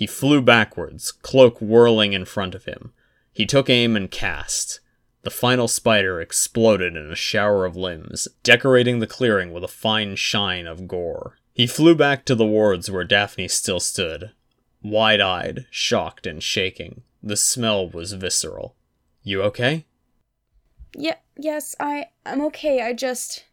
He 0.00 0.06
flew 0.06 0.40
backwards, 0.40 1.12
cloak 1.12 1.60
whirling 1.60 2.14
in 2.14 2.24
front 2.24 2.54
of 2.54 2.64
him. 2.64 2.94
He 3.34 3.44
took 3.44 3.68
aim 3.68 3.96
and 3.96 4.10
cast. 4.10 4.80
The 5.24 5.30
final 5.30 5.68
spider 5.68 6.22
exploded 6.22 6.96
in 6.96 7.12
a 7.12 7.14
shower 7.14 7.66
of 7.66 7.76
limbs, 7.76 8.26
decorating 8.42 9.00
the 9.00 9.06
clearing 9.06 9.52
with 9.52 9.62
a 9.62 9.68
fine 9.68 10.16
shine 10.16 10.66
of 10.66 10.88
gore. 10.88 11.36
He 11.52 11.66
flew 11.66 11.94
back 11.94 12.24
to 12.24 12.34
the 12.34 12.46
wards 12.46 12.90
where 12.90 13.04
Daphne 13.04 13.46
still 13.48 13.78
stood, 13.78 14.30
wide 14.82 15.20
eyed, 15.20 15.66
shocked, 15.70 16.26
and 16.26 16.42
shaking. 16.42 17.02
The 17.22 17.36
smell 17.36 17.86
was 17.86 18.14
visceral. 18.14 18.76
You 19.22 19.42
okay? 19.42 19.84
Yeah, 20.96 21.16
yes, 21.36 21.76
I 21.78 22.06
I'm 22.24 22.40
okay. 22.46 22.80
I 22.80 22.94
just 22.94 23.44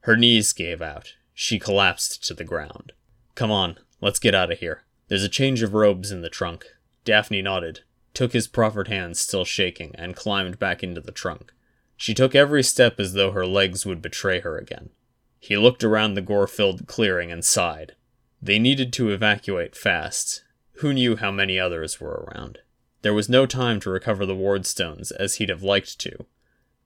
Her 0.00 0.16
knees 0.16 0.52
gave 0.52 0.82
out. 0.82 1.14
She 1.32 1.60
collapsed 1.60 2.24
to 2.26 2.34
the 2.34 2.42
ground. 2.42 2.90
Come 3.36 3.52
on, 3.52 3.78
let's 4.00 4.18
get 4.18 4.34
out 4.34 4.50
of 4.50 4.58
here. 4.58 4.83
There's 5.08 5.24
a 5.24 5.28
change 5.28 5.62
of 5.62 5.74
robes 5.74 6.10
in 6.10 6.22
the 6.22 6.30
trunk. 6.30 6.66
Daphne 7.04 7.42
nodded, 7.42 7.80
took 8.14 8.32
his 8.32 8.48
proffered 8.48 8.88
hand 8.88 9.16
still 9.16 9.44
shaking, 9.44 9.94
and 9.96 10.16
climbed 10.16 10.58
back 10.58 10.82
into 10.82 11.00
the 11.00 11.12
trunk. 11.12 11.52
She 11.96 12.14
took 12.14 12.34
every 12.34 12.62
step 12.62 12.98
as 12.98 13.12
though 13.12 13.32
her 13.32 13.46
legs 13.46 13.84
would 13.84 14.00
betray 14.00 14.40
her 14.40 14.56
again. 14.56 14.90
He 15.38 15.56
looked 15.56 15.84
around 15.84 16.14
the 16.14 16.22
gore 16.22 16.46
filled 16.46 16.86
clearing 16.86 17.30
and 17.30 17.44
sighed. 17.44 17.94
They 18.40 18.58
needed 18.58 18.92
to 18.94 19.10
evacuate 19.10 19.76
fast. 19.76 20.44
Who 20.78 20.92
knew 20.92 21.16
how 21.16 21.30
many 21.30 21.58
others 21.58 22.00
were 22.00 22.26
around? 22.28 22.60
There 23.02 23.14
was 23.14 23.28
no 23.28 23.44
time 23.44 23.80
to 23.80 23.90
recover 23.90 24.24
the 24.24 24.34
ward 24.34 24.64
stones 24.66 25.10
as 25.10 25.34
he'd 25.34 25.50
have 25.50 25.62
liked 25.62 25.98
to. 26.00 26.24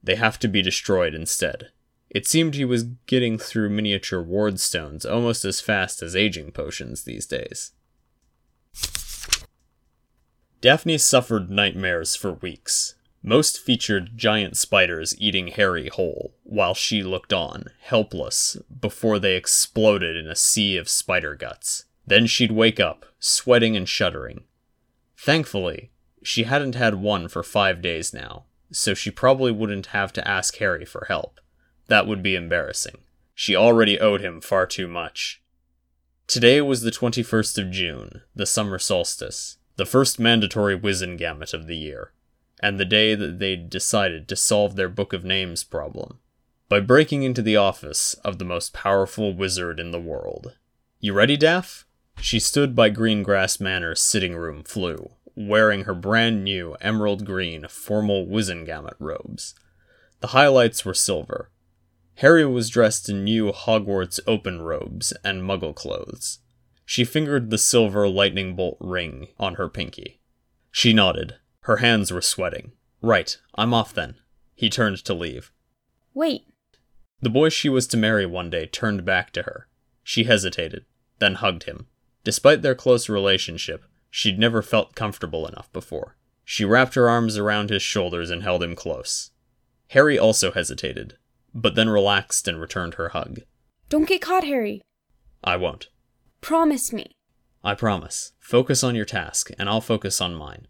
They 0.03 0.15
have 0.15 0.37
to 0.39 0.47
be 0.47 0.61
destroyed 0.61 1.13
instead. 1.13 1.71
It 2.09 2.27
seemed 2.27 2.55
he 2.55 2.65
was 2.65 2.83
getting 2.83 3.37
through 3.37 3.69
miniature 3.69 4.21
ward 4.21 4.59
stones 4.59 5.05
almost 5.05 5.45
as 5.45 5.61
fast 5.61 6.01
as 6.01 6.15
aging 6.15 6.51
potions 6.51 7.03
these 7.03 7.25
days. 7.25 7.71
Daphne 10.61 10.97
suffered 10.97 11.49
nightmares 11.49 12.17
for 12.17 12.33
weeks. 12.33 12.95
Most 13.23 13.59
featured 13.59 14.17
giant 14.17 14.57
spiders 14.57 15.15
eating 15.17 15.47
Harry 15.47 15.87
whole, 15.87 16.35
while 16.43 16.73
she 16.73 17.01
looked 17.01 17.31
on, 17.31 17.65
helpless, 17.79 18.57
before 18.81 19.19
they 19.19 19.35
exploded 19.35 20.17
in 20.17 20.27
a 20.27 20.35
sea 20.35 20.75
of 20.75 20.89
spider 20.89 21.35
guts. 21.35 21.85
Then 22.05 22.27
she'd 22.27 22.51
wake 22.51 22.79
up, 22.79 23.05
sweating 23.19 23.77
and 23.77 23.87
shuddering. 23.87 24.43
Thankfully, 25.17 25.91
she 26.23 26.43
hadn't 26.43 26.75
had 26.75 26.95
one 26.95 27.29
for 27.29 27.43
five 27.43 27.81
days 27.81 28.13
now, 28.13 28.45
so 28.69 28.93
she 28.93 29.11
probably 29.11 29.53
wouldn't 29.53 29.87
have 29.87 30.11
to 30.13 30.27
ask 30.27 30.57
Harry 30.57 30.83
for 30.85 31.05
help. 31.07 31.39
That 31.87 32.05
would 32.05 32.21
be 32.21 32.35
embarrassing. 32.35 32.97
She 33.33 33.55
already 33.55 33.97
owed 33.97 34.19
him 34.19 34.41
far 34.41 34.65
too 34.65 34.89
much. 34.89 35.41
Today 36.29 36.61
was 36.61 36.83
the 36.83 36.91
21st 36.91 37.57
of 37.57 37.71
June, 37.71 38.21
the 38.35 38.45
summer 38.45 38.77
solstice, 38.77 39.57
the 39.77 39.85
first 39.85 40.19
mandatory 40.19 40.77
Wizengamot 40.77 41.55
of 41.55 41.65
the 41.65 41.75
year, 41.75 42.11
and 42.61 42.79
the 42.79 42.85
day 42.85 43.15
that 43.15 43.39
they'd 43.39 43.67
decided 43.67 44.27
to 44.27 44.35
solve 44.35 44.75
their 44.75 44.89
Book 44.89 45.11
of 45.11 45.23
Names 45.25 45.63
problem 45.63 46.19
by 46.69 46.81
breaking 46.81 47.23
into 47.23 47.41
the 47.41 47.55
office 47.55 48.13
of 48.23 48.37
the 48.37 48.45
most 48.45 48.73
powerful 48.73 49.33
wizard 49.33 49.79
in 49.79 49.89
the 49.89 49.99
world. 49.99 50.53
You 50.99 51.13
ready, 51.13 51.35
Daff? 51.35 51.87
She 52.21 52.39
stood 52.39 52.75
by 52.75 52.91
Greengrass 52.91 53.59
Manor's 53.59 53.99
sitting 53.99 54.35
room 54.35 54.61
flue, 54.61 55.09
wearing 55.35 55.85
her 55.85 55.95
brand 55.95 56.43
new 56.43 56.75
emerald 56.79 57.25
green 57.25 57.65
formal 57.67 58.27
Wizengamot 58.27 58.97
robes. 58.99 59.55
The 60.19 60.27
highlights 60.27 60.85
were 60.85 60.93
silver. 60.93 61.49
Harry 62.19 62.45
was 62.45 62.69
dressed 62.69 63.07
in 63.07 63.23
new 63.23 63.49
Hogwarts 63.49 64.19
open 64.27 64.61
robes 64.61 65.13
and 65.23 65.41
muggle 65.41 65.73
clothes. 65.73 66.39
She 66.85 67.05
fingered 67.05 67.49
the 67.49 67.57
silver 67.57 68.09
lightning 68.09 68.57
bolt 68.57 68.75
ring 68.81 69.29
on 69.39 69.55
her 69.55 69.69
pinky. 69.69 70.19
She 70.69 70.91
nodded. 70.91 71.37
Her 71.61 71.77
hands 71.77 72.11
were 72.11 72.21
sweating. 72.21 72.73
Right, 73.01 73.37
I'm 73.55 73.73
off 73.73 73.93
then. 73.93 74.15
He 74.53 74.69
turned 74.69 74.97
to 75.05 75.13
leave. 75.13 75.53
wait. 76.13 76.41
The 77.21 77.29
boy 77.29 77.47
she 77.47 77.69
was 77.69 77.87
to 77.87 77.97
marry 77.97 78.25
one 78.25 78.49
day 78.49 78.65
turned 78.65 79.05
back 79.05 79.31
to 79.31 79.43
her. 79.43 79.69
She 80.03 80.25
hesitated, 80.25 80.83
then 81.19 81.35
hugged 81.35 81.63
him. 81.63 81.87
Despite 82.25 82.63
their 82.63 82.75
close 82.75 83.07
relationship, 83.07 83.85
she'd 84.09 84.37
never 84.37 84.61
felt 84.61 84.93
comfortable 84.93 85.47
enough 85.47 85.71
before. 85.71 86.17
She 86.43 86.65
wrapped 86.65 86.95
her 86.95 87.07
arms 87.07 87.37
around 87.37 87.69
his 87.69 87.81
shoulders 87.81 88.29
and 88.29 88.43
held 88.43 88.61
him 88.61 88.75
close. 88.75 89.31
Harry 89.91 90.19
also 90.19 90.51
hesitated, 90.51 91.17
but 91.53 91.75
then 91.75 91.89
relaxed 91.89 92.47
and 92.47 92.59
returned 92.59 92.95
her 92.95 93.09
hug. 93.09 93.39
Don't 93.89 94.07
get 94.07 94.21
caught, 94.21 94.43
Harry. 94.43 94.81
I 95.43 95.55
won't. 95.55 95.87
Promise 96.41 96.93
me. 96.93 97.11
I 97.63 97.75
promise. 97.75 98.33
Focus 98.39 98.83
on 98.83 98.95
your 98.95 99.05
task, 99.05 99.51
and 99.57 99.67
I'll 99.67 99.81
focus 99.81 100.21
on 100.21 100.35
mine. 100.35 100.67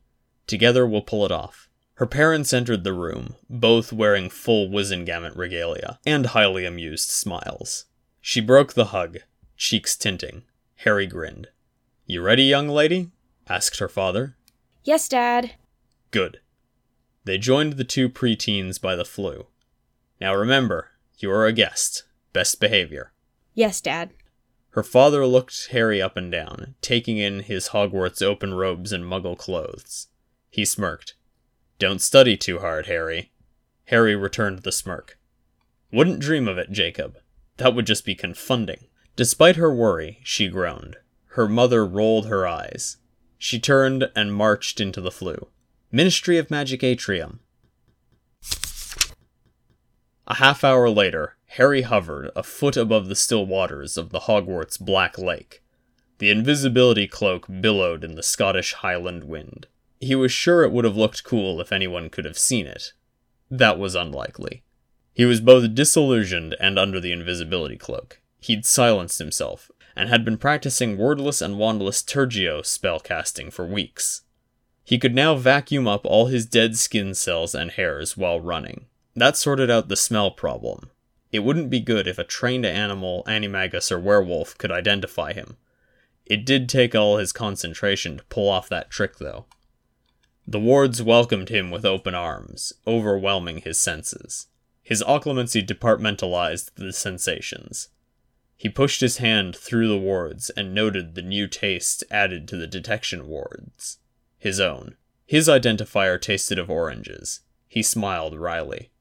Together 0.47 0.87
we'll 0.87 1.01
pull 1.01 1.25
it 1.25 1.31
off. 1.31 1.69
Her 1.95 2.05
parents 2.07 2.53
entered 2.53 2.83
the 2.83 2.93
room, 2.93 3.35
both 3.49 3.91
wearing 3.91 4.29
full 4.29 4.69
Wizengamot 4.69 5.35
regalia, 5.35 5.99
and 6.05 6.27
highly 6.27 6.65
amused 6.65 7.09
smiles. 7.09 7.85
She 8.21 8.39
broke 8.39 8.73
the 8.73 8.85
hug, 8.85 9.17
cheeks 9.57 9.97
tinting. 9.97 10.43
Harry 10.77 11.05
grinned. 11.05 11.49
You 12.05 12.21
ready, 12.21 12.43
young 12.43 12.69
lady? 12.69 13.11
asked 13.49 13.79
her 13.79 13.89
father. 13.89 14.37
Yes, 14.85 15.09
Dad. 15.09 15.55
Good. 16.11 16.39
They 17.25 17.37
joined 17.37 17.73
the 17.73 17.83
two 17.83 18.09
preteens 18.09 18.81
by 18.81 18.95
the 18.95 19.05
flue. 19.05 19.47
Now 20.19 20.35
remember, 20.35 20.91
you 21.17 21.31
are 21.31 21.45
a 21.45 21.53
guest. 21.53 22.03
Best 22.33 22.59
behavior. 22.59 23.13
Yes, 23.53 23.81
Dad. 23.81 24.11
Her 24.71 24.83
father 24.83 25.25
looked 25.25 25.69
Harry 25.71 26.01
up 26.01 26.15
and 26.15 26.31
down, 26.31 26.75
taking 26.81 27.17
in 27.17 27.41
his 27.41 27.69
Hogwarts 27.69 28.21
open 28.21 28.53
robes 28.53 28.91
and 28.91 29.03
muggle 29.03 29.37
clothes. 29.37 30.07
He 30.49 30.63
smirked. 30.65 31.15
Don't 31.79 32.01
study 32.01 32.37
too 32.37 32.59
hard, 32.59 32.85
Harry. 32.85 33.31
Harry 33.85 34.15
returned 34.15 34.59
the 34.59 34.71
smirk. 34.71 35.17
Wouldn't 35.91 36.19
dream 36.19 36.47
of 36.47 36.57
it, 36.57 36.71
Jacob. 36.71 37.17
That 37.57 37.73
would 37.73 37.87
just 37.87 38.05
be 38.05 38.15
confunding. 38.15 38.85
Despite 39.15 39.55
her 39.55 39.73
worry, 39.73 40.19
she 40.23 40.47
groaned. 40.47 40.97
Her 41.33 41.47
mother 41.47 41.85
rolled 41.85 42.27
her 42.27 42.47
eyes. 42.47 42.97
She 43.37 43.59
turned 43.59 44.11
and 44.15 44.33
marched 44.33 44.79
into 44.79 45.01
the 45.01 45.11
flue. 45.11 45.47
Ministry 45.91 46.37
of 46.37 46.51
Magic 46.51 46.83
Atrium. 46.83 47.39
A 50.29 50.35
half 50.35 50.63
hour 50.63 50.89
later, 50.91 51.37
Harry 51.47 51.81
hovered 51.81 52.29
a 52.35 52.43
foot 52.43 52.77
above 52.77 53.07
the 53.07 53.15
still 53.15 53.47
waters 53.47 53.97
of 53.97 54.11
the 54.11 54.21
Hogwarts 54.21 54.77
Black 54.79 55.17
Lake. 55.17 55.63
The 56.19 56.29
invisibility 56.29 57.07
cloak 57.07 57.47
billowed 57.59 58.03
in 58.03 58.13
the 58.13 58.21
Scottish 58.21 58.73
Highland 58.73 59.23
wind. 59.23 59.65
He 59.99 60.13
was 60.13 60.31
sure 60.31 60.63
it 60.63 60.71
would 60.71 60.85
have 60.85 60.95
looked 60.95 61.23
cool 61.23 61.59
if 61.59 61.71
anyone 61.71 62.11
could 62.11 62.25
have 62.25 62.37
seen 62.37 62.67
it. 62.67 62.93
That 63.49 63.79
was 63.79 63.95
unlikely. 63.95 64.61
He 65.15 65.25
was 65.25 65.41
both 65.41 65.73
disillusioned 65.73 66.55
and 66.59 66.77
under 66.77 66.99
the 66.99 67.11
invisibility 67.11 67.77
cloak. 67.77 68.21
He'd 68.39 68.67
silenced 68.67 69.17
himself, 69.17 69.71
and 69.95 70.09
had 70.09 70.23
been 70.23 70.37
practicing 70.37 70.95
wordless 70.95 71.41
and 71.41 71.55
wandless 71.55 72.05
Tergeo 72.05 72.61
spellcasting 72.61 73.51
for 73.51 73.65
weeks. 73.65 74.21
He 74.83 74.99
could 74.99 75.15
now 75.15 75.35
vacuum 75.35 75.87
up 75.87 76.05
all 76.05 76.27
his 76.27 76.45
dead 76.45 76.77
skin 76.77 77.15
cells 77.15 77.55
and 77.55 77.71
hairs 77.71 78.15
while 78.15 78.39
running. 78.39 78.85
That 79.19 79.35
sorted 79.35 79.69
out 79.69 79.89
the 79.89 79.97
smell 79.97 80.31
problem. 80.31 80.91
It 81.29 81.39
wouldn't 81.39 81.69
be 81.69 81.81
good 81.81 82.07
if 82.07 82.17
a 82.17 82.23
trained 82.23 82.65
animal, 82.65 83.25
animagus, 83.27 83.91
or 83.91 83.99
werewolf 83.99 84.57
could 84.57 84.71
identify 84.71 85.33
him. 85.33 85.57
It 86.25 86.45
did 86.45 86.69
take 86.69 86.95
all 86.95 87.17
his 87.17 87.33
concentration 87.33 88.19
to 88.19 88.23
pull 88.29 88.47
off 88.47 88.69
that 88.69 88.89
trick, 88.89 89.17
though. 89.17 89.45
The 90.47 90.61
wards 90.61 91.03
welcomed 91.03 91.49
him 91.49 91.69
with 91.69 91.83
open 91.83 92.15
arms, 92.15 92.71
overwhelming 92.87 93.57
his 93.57 93.77
senses. 93.77 94.47
His 94.81 95.03
occlumency 95.03 95.67
departmentalized 95.67 96.75
the 96.75 96.93
sensations. 96.93 97.89
He 98.55 98.69
pushed 98.69 99.01
his 99.01 99.17
hand 99.17 99.53
through 99.53 99.89
the 99.89 99.97
wards 99.97 100.49
and 100.51 100.73
noted 100.73 101.15
the 101.15 101.21
new 101.21 101.49
taste 101.49 102.05
added 102.09 102.47
to 102.47 102.55
the 102.55 102.67
detection 102.67 103.27
wards. 103.27 103.97
His 104.37 104.61
own. 104.61 104.95
His 105.25 105.49
identifier 105.49 106.21
tasted 106.21 106.57
of 106.57 106.69
oranges. 106.69 107.41
He 107.67 107.83
smiled 107.83 108.39
wryly. 108.39 108.91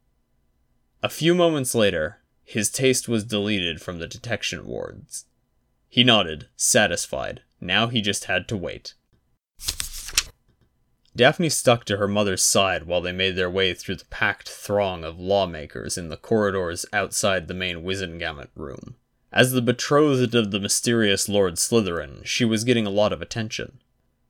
A 1.02 1.08
few 1.08 1.34
moments 1.34 1.74
later, 1.74 2.18
his 2.44 2.70
taste 2.70 3.08
was 3.08 3.24
deleted 3.24 3.80
from 3.80 3.98
the 3.98 4.08
detection 4.08 4.66
wards. 4.66 5.26
He 5.88 6.02
nodded, 6.02 6.48
satisfied. 6.56 7.42
Now 7.60 7.86
he 7.86 8.00
just 8.00 8.24
had 8.24 8.48
to 8.48 8.56
wait. 8.56 8.94
Daphne 11.14 11.48
stuck 11.48 11.84
to 11.84 11.96
her 11.96 12.08
mother's 12.08 12.42
side 12.42 12.84
while 12.84 13.00
they 13.00 13.12
made 13.12 13.36
their 13.36 13.50
way 13.50 13.74
through 13.74 13.96
the 13.96 14.04
packed 14.06 14.48
throng 14.48 15.04
of 15.04 15.18
lawmakers 15.18 15.98
in 15.98 16.08
the 16.08 16.16
corridors 16.16 16.86
outside 16.92 17.48
the 17.48 17.54
main 17.54 17.82
Wizengamot 17.82 18.50
room. 18.54 18.96
As 19.32 19.52
the 19.52 19.62
betrothed 19.62 20.34
of 20.34 20.50
the 20.50 20.60
mysterious 20.60 21.28
Lord 21.28 21.54
Slytherin, 21.58 22.24
she 22.24 22.44
was 22.44 22.64
getting 22.64 22.86
a 22.86 22.90
lot 22.90 23.12
of 23.12 23.20
attention. 23.20 23.80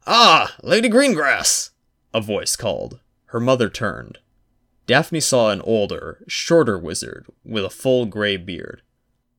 Ah, 0.07 0.55
Lady 0.63 0.89
Greengrass! 0.89 1.71
A 2.13 2.21
voice 2.21 2.57
called. 2.57 3.01
Her 3.27 3.41
mother 3.41 3.69
turned. 3.69 4.19
Daphne 4.89 5.21
saw 5.21 5.51
an 5.51 5.61
older, 5.61 6.25
shorter 6.27 6.79
wizard 6.79 7.27
with 7.45 7.63
a 7.63 7.69
full 7.69 8.07
gray 8.07 8.39
beard. 8.39 8.81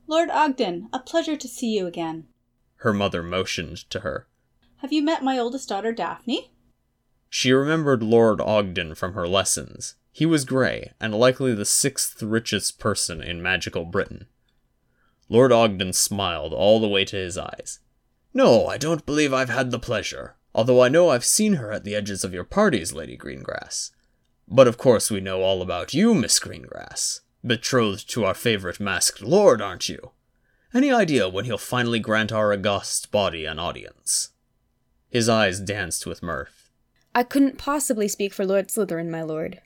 Lord 0.05 0.29
Ogden, 0.29 0.89
a 0.93 0.99
pleasure 0.99 1.35
to 1.35 1.47
see 1.47 1.75
you 1.75 1.87
again. 1.87 2.27
Her 2.77 2.93
mother 2.93 3.23
motioned 3.23 3.77
to 3.89 4.01
her. 4.01 4.27
Have 4.77 4.93
you 4.93 5.01
met 5.01 5.23
my 5.23 5.39
oldest 5.39 5.67
daughter, 5.67 5.91
Daphne? 5.91 6.51
She 7.31 7.51
remembered 7.51 8.03
Lord 8.03 8.39
Ogden 8.39 8.93
from 8.93 9.13
her 9.13 9.27
lessons. 9.27 9.95
He 10.11 10.27
was 10.27 10.45
grey, 10.45 10.93
and 10.99 11.15
likely 11.15 11.55
the 11.55 11.65
sixth 11.65 12.21
richest 12.21 12.77
person 12.77 13.19
in 13.19 13.41
magical 13.41 13.85
Britain. 13.85 14.27
Lord 15.29 15.51
Ogden 15.51 15.93
smiled 15.93 16.53
all 16.53 16.79
the 16.79 16.87
way 16.87 17.05
to 17.05 17.15
his 17.15 17.39
eyes. 17.39 17.79
No, 18.35 18.67
I 18.67 18.77
don't 18.77 19.03
believe 19.03 19.33
I've 19.33 19.49
had 19.49 19.71
the 19.71 19.79
pleasure, 19.79 20.35
although 20.53 20.83
I 20.83 20.89
know 20.89 21.09
I've 21.09 21.25
seen 21.25 21.53
her 21.53 21.71
at 21.71 21.85
the 21.85 21.95
edges 21.95 22.23
of 22.23 22.35
your 22.35 22.43
parties, 22.43 22.93
Lady 22.93 23.17
Greengrass. 23.17 23.89
But 24.49 24.67
of 24.67 24.77
course 24.77 25.11
we 25.11 25.21
know 25.21 25.41
all 25.41 25.61
about 25.61 25.93
you, 25.93 26.15
Miss 26.15 26.39
Greengrass. 26.39 27.21
Betrothed 27.45 28.09
to 28.09 28.25
our 28.25 28.33
favorite 28.33 28.79
masked 28.79 29.21
lord, 29.21 29.61
aren't 29.61 29.87
you? 29.87 30.11
Any 30.73 30.91
idea 30.91 31.29
when 31.29 31.45
he'll 31.45 31.57
finally 31.57 31.99
grant 31.99 32.31
our 32.31 32.51
august 32.51 33.11
body 33.11 33.45
an 33.45 33.59
audience? 33.59 34.29
His 35.09 35.29
eyes 35.29 35.59
danced 35.59 36.05
with 36.05 36.23
mirth. 36.23 36.69
I 37.13 37.23
couldn't 37.23 37.57
possibly 37.57 38.07
speak 38.07 38.33
for 38.33 38.45
Lord 38.45 38.67
Slytherin, 38.67 39.09
my 39.09 39.21
lord. 39.21 39.61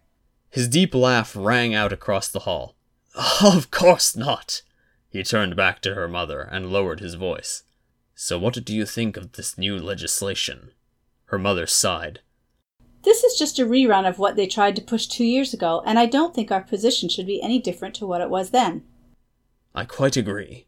His 0.49 0.67
deep 0.67 0.93
laugh 0.93 1.35
rang 1.35 1.73
out 1.73 1.91
across 1.91 2.27
the 2.27 2.41
hall. 2.41 2.75
Of 3.43 3.71
course 3.71 4.15
not. 4.15 4.61
He 5.09 5.23
turned 5.23 5.55
back 5.55 5.81
to 5.81 5.93
her 5.93 6.07
mother 6.07 6.41
and 6.41 6.71
lowered 6.71 6.99
his 6.99 7.13
voice. 7.13 7.63
So 8.15 8.39
what 8.39 8.63
do 8.65 8.75
you 8.75 8.85
think 8.85 9.17
of 9.17 9.33
this 9.33 9.57
new 9.57 9.77
legislation? 9.77 10.71
Her 11.25 11.37
mother 11.37 11.67
sighed. 11.67 12.21
This 13.03 13.23
is 13.23 13.37
just 13.37 13.59
a 13.59 13.65
rerun 13.65 14.07
of 14.07 14.17
what 14.17 14.35
they 14.35 14.47
tried 14.47 14.75
to 14.77 14.81
push 14.81 15.07
two 15.07 15.25
years 15.25 15.53
ago, 15.53 15.83
and 15.85 15.99
I 15.99 16.05
don't 16.05 16.33
think 16.33 16.51
our 16.51 16.61
position 16.61 17.09
should 17.09 17.25
be 17.27 17.41
any 17.41 17.59
different 17.59 17.95
to 17.95 18.05
what 18.05 18.21
it 18.21 18.29
was 18.29 18.51
then. 18.51 18.83
I 19.75 19.85
quite 19.85 20.15
agree. 20.15 20.67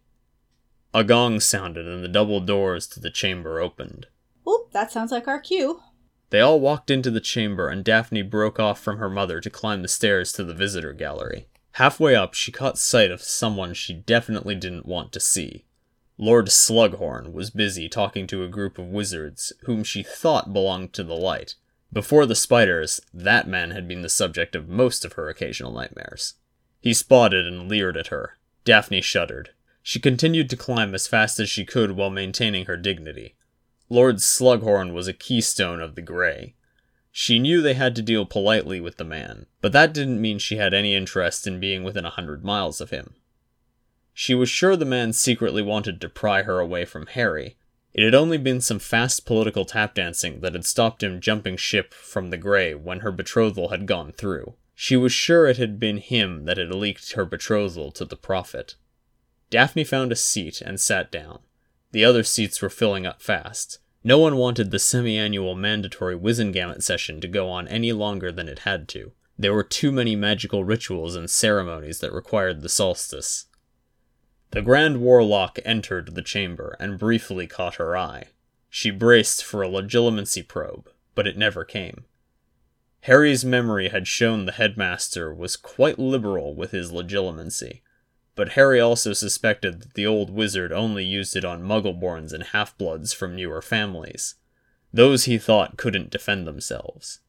A 0.93 1.03
gong 1.03 1.39
sounded 1.39 1.87
and 1.87 2.03
the 2.03 2.09
double 2.09 2.39
doors 2.39 2.87
to 2.87 2.99
the 2.99 3.11
chamber 3.11 3.59
opened. 3.59 4.07
Oop, 4.47 4.71
that 4.71 4.91
sounds 4.91 5.11
like 5.11 5.27
our 5.27 5.39
cue. 5.39 5.81
They 6.29 6.41
all 6.41 6.59
walked 6.59 6.89
into 6.89 7.11
the 7.11 7.21
chamber, 7.21 7.69
and 7.69 7.83
Daphne 7.83 8.21
broke 8.21 8.59
off 8.59 8.79
from 8.79 8.97
her 8.97 9.09
mother 9.09 9.39
to 9.39 9.49
climb 9.49 9.81
the 9.81 9.87
stairs 9.87 10.33
to 10.33 10.43
the 10.43 10.53
visitor 10.53 10.91
gallery. 10.91 11.47
Halfway 11.73 12.15
up, 12.15 12.33
she 12.33 12.51
caught 12.51 12.77
sight 12.77 13.11
of 13.11 13.21
someone 13.21 13.73
she 13.73 13.93
definitely 13.93 14.55
didn't 14.55 14.85
want 14.85 15.11
to 15.13 15.19
see. 15.19 15.65
Lord 16.17 16.47
Slughorn 16.47 17.33
was 17.33 17.49
busy 17.49 17.89
talking 17.89 18.27
to 18.27 18.43
a 18.43 18.49
group 18.49 18.77
of 18.77 18.87
wizards 18.87 19.53
whom 19.63 19.83
she 19.83 20.01
thought 20.01 20.53
belonged 20.53 20.93
to 20.93 21.03
the 21.03 21.13
light. 21.13 21.55
Before 21.95 22.25
the 22.25 22.35
spiders, 22.35 22.99
that 23.13 23.47
man 23.47 23.71
had 23.71 23.87
been 23.87 24.01
the 24.01 24.09
subject 24.09 24.53
of 24.53 24.67
most 24.67 25.05
of 25.05 25.13
her 25.13 25.29
occasional 25.29 25.71
nightmares. 25.71 26.33
He 26.81 26.93
spotted 26.93 27.47
and 27.47 27.69
leered 27.69 27.95
at 27.95 28.07
her. 28.07 28.37
Daphne 28.65 28.99
shuddered. 28.99 29.51
She 29.81 30.01
continued 30.01 30.49
to 30.49 30.57
climb 30.57 30.93
as 30.93 31.07
fast 31.07 31.39
as 31.39 31.49
she 31.49 31.63
could 31.63 31.91
while 31.91 32.09
maintaining 32.09 32.65
her 32.65 32.75
dignity. 32.75 33.35
Lord 33.89 34.17
Slughorn 34.17 34.91
was 34.91 35.07
a 35.07 35.13
keystone 35.13 35.79
of 35.79 35.95
the 35.95 36.01
Grey. 36.01 36.55
She 37.13 37.39
knew 37.39 37.61
they 37.61 37.75
had 37.75 37.95
to 37.95 38.01
deal 38.01 38.25
politely 38.25 38.81
with 38.81 38.97
the 38.97 39.05
man, 39.05 39.45
but 39.61 39.71
that 39.71 39.93
didn't 39.93 40.19
mean 40.19 40.37
she 40.37 40.57
had 40.57 40.73
any 40.73 40.95
interest 40.95 41.47
in 41.47 41.61
being 41.61 41.85
within 41.85 42.03
a 42.03 42.09
hundred 42.09 42.43
miles 42.43 42.81
of 42.81 42.89
him. 42.89 43.13
She 44.13 44.35
was 44.35 44.49
sure 44.49 44.75
the 44.75 44.83
man 44.83 45.13
secretly 45.13 45.61
wanted 45.61 46.01
to 46.01 46.09
pry 46.09 46.43
her 46.43 46.59
away 46.59 46.83
from 46.83 47.07
Harry. 47.07 47.55
It 47.95 48.03
had 48.03 48.13
only 48.13 48.37
been 48.37 48.59
some 48.59 48.79
fast 48.79 49.25
political 49.25 49.63
tap 49.63 49.95
dancing 49.95 50.41
that 50.41 50.51
had 50.51 50.65
stopped 50.65 51.01
him 51.01 51.21
jumping 51.21 51.55
ship 51.55 51.93
from 51.93 52.29
the 52.29 52.35
Grey 52.35 52.75
when 52.75 52.99
her 52.99 53.11
betrothal 53.11 53.69
had 53.69 53.85
gone 53.85 54.11
through. 54.11 54.55
She 54.73 54.97
was 54.97 55.13
sure 55.13 55.47
it 55.47 55.55
had 55.55 55.79
been 55.79 55.99
him 55.99 56.43
that 56.43 56.57
had 56.57 56.75
leaked 56.75 57.13
her 57.13 57.23
betrothal 57.23 57.93
to 57.93 58.03
the 58.03 58.17
Prophet. 58.17 58.75
Daphne 59.49 59.85
found 59.85 60.11
a 60.11 60.17
seat 60.17 60.59
and 60.59 60.77
sat 60.77 61.09
down. 61.09 61.39
The 61.93 62.03
other 62.03 62.23
seats 62.23 62.61
were 62.61 62.69
filling 62.69 63.05
up 63.05 63.21
fast. 63.21 63.79
No 64.03 64.19
one 64.19 64.35
wanted 64.35 64.71
the 64.71 64.79
semi-annual 64.79 65.55
mandatory 65.55 66.17
Wizengamot 66.17 66.83
session 66.83 67.21
to 67.21 67.29
go 67.29 67.49
on 67.49 67.65
any 67.69 67.93
longer 67.93 68.29
than 68.29 68.49
it 68.49 68.59
had 68.59 68.89
to. 68.89 69.13
There 69.39 69.53
were 69.53 69.63
too 69.63 69.93
many 69.93 70.17
magical 70.17 70.65
rituals 70.65 71.15
and 71.15 71.29
ceremonies 71.29 72.01
that 72.01 72.11
required 72.11 72.61
the 72.61 72.67
solstice. 72.67 73.45
The 74.55 74.63
Grand 74.63 75.01
Warlock 75.01 75.59
entered 75.63 76.15
the 76.15 76.21
chamber 76.23 76.75
and 76.79 76.97
briefly 76.97 77.45
caught 77.45 77.75
her 77.75 77.95
eye. 77.95 78.29
She 78.69 78.89
braced 78.89 79.43
for 79.43 79.61
a 79.61 79.69
legilimency 79.69 80.47
probe, 80.47 80.89
but 81.13 81.27
it 81.27 81.37
never 81.37 81.63
came. 81.63 82.05
Harry's 83.01 83.45
memory 83.45 83.89
had 83.89 84.07
shown 84.07 84.45
the 84.45 84.51
headmaster 84.53 85.31
was 85.31 85.55
quite 85.55 85.99
liberal 85.99 86.55
with 86.55 86.71
his 86.71 86.91
legilimency 86.91 87.81
but 88.35 88.49
Harry 88.49 88.79
also 88.79 89.13
suspected 89.13 89.81
that 89.81 89.93
the 89.93 90.05
old 90.05 90.29
wizard 90.29 90.71
only 90.71 91.03
used 91.03 91.35
it 91.35 91.45
on 91.45 91.63
muggleborns 91.63 92.33
and 92.33 92.43
half-bloods 92.43 93.13
from 93.13 93.35
newer 93.35 93.61
families. 93.61 94.35
Those 94.93 95.23
he 95.23 95.37
thought 95.37 95.77
couldn't 95.77 96.09
defend 96.09 96.45
themselves. 96.45 97.19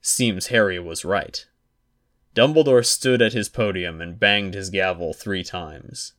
Seems 0.00 0.46
Harry 0.46 0.78
was 0.78 1.04
right. 1.04 1.46
Dumbledore 2.34 2.84
stood 2.84 3.20
at 3.20 3.32
his 3.32 3.48
podium 3.48 4.00
and 4.00 4.18
banged 4.18 4.54
his 4.54 4.70
gavel 4.70 5.12
three 5.12 5.44
times. 5.44 6.14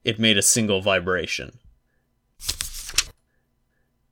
It 0.05 0.21
made 0.21 0.39
a 0.39 0.43
single 0.43 0.81
vibration. 0.81 1.59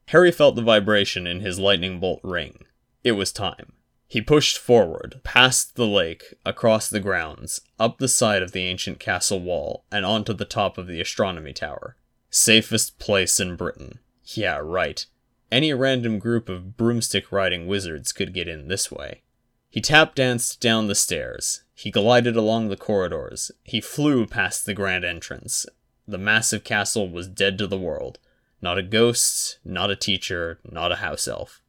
Harry 0.09 0.33
felt 0.33 0.57
the 0.57 0.63
vibration 0.63 1.29
in 1.29 1.39
his 1.39 1.61
lightning 1.61 2.01
bolt 2.01 2.19
ring. 2.25 2.65
It 3.05 3.13
was 3.13 3.31
time. 3.31 3.75
He 4.11 4.21
pushed 4.21 4.59
forward, 4.59 5.21
past 5.23 5.77
the 5.77 5.87
lake, 5.87 6.35
across 6.45 6.91
the 6.91 6.99
grounds, 6.99 7.61
up 7.79 7.99
the 7.99 8.09
side 8.09 8.43
of 8.43 8.51
the 8.51 8.65
ancient 8.65 8.99
castle 8.99 9.39
wall, 9.39 9.85
and 9.93 10.05
onto 10.05 10.33
the 10.33 10.45
top 10.45 10.77
of 10.77 10.89
the 10.89 11.01
astronomy 11.01 11.53
tower. 11.53 11.95
Safest 12.29 12.99
place 12.99 13.39
in 13.39 13.55
Britain. 13.55 14.01
Yeah, 14.25 14.59
right. 14.65 15.07
Any 15.53 15.73
random 15.73 16.19
group 16.19 16.49
of 16.49 16.77
broomstick 16.77 17.31
riding 17.31 17.69
wizards 17.69 18.11
could 18.11 18.35
get 18.35 18.49
in 18.49 18.67
this 18.67 18.91
way. 18.91 19.23
He 19.69 19.81
tap 19.81 20.17
danced 20.17 20.61
down 20.61 20.89
the 20.89 20.97
stairs. 20.97 21.63
He 21.73 21.93
glided 21.93 22.35
along 22.35 22.67
the 22.69 22.77
corridors. 22.77 23.53
He 23.63 23.81
flew 23.81 24.27
past 24.27 24.67
the 24.67 24.75
grand 24.75 25.05
entrance. 25.05 25.67
The 26.09 26.19
massive 26.19 26.65
castle 26.65 27.09
was 27.09 27.29
dead 27.29 27.59
to 27.59 27.69
the 27.69 27.79
world. 27.79 28.19
Not 28.61 28.77
a 28.77 28.83
ghost, 28.83 29.61
not 29.65 29.93
a 29.93 29.95
teacher, 29.95 30.59
not 30.69 30.91
a 30.91 30.97
house 30.97 31.29
elf. 31.29 31.63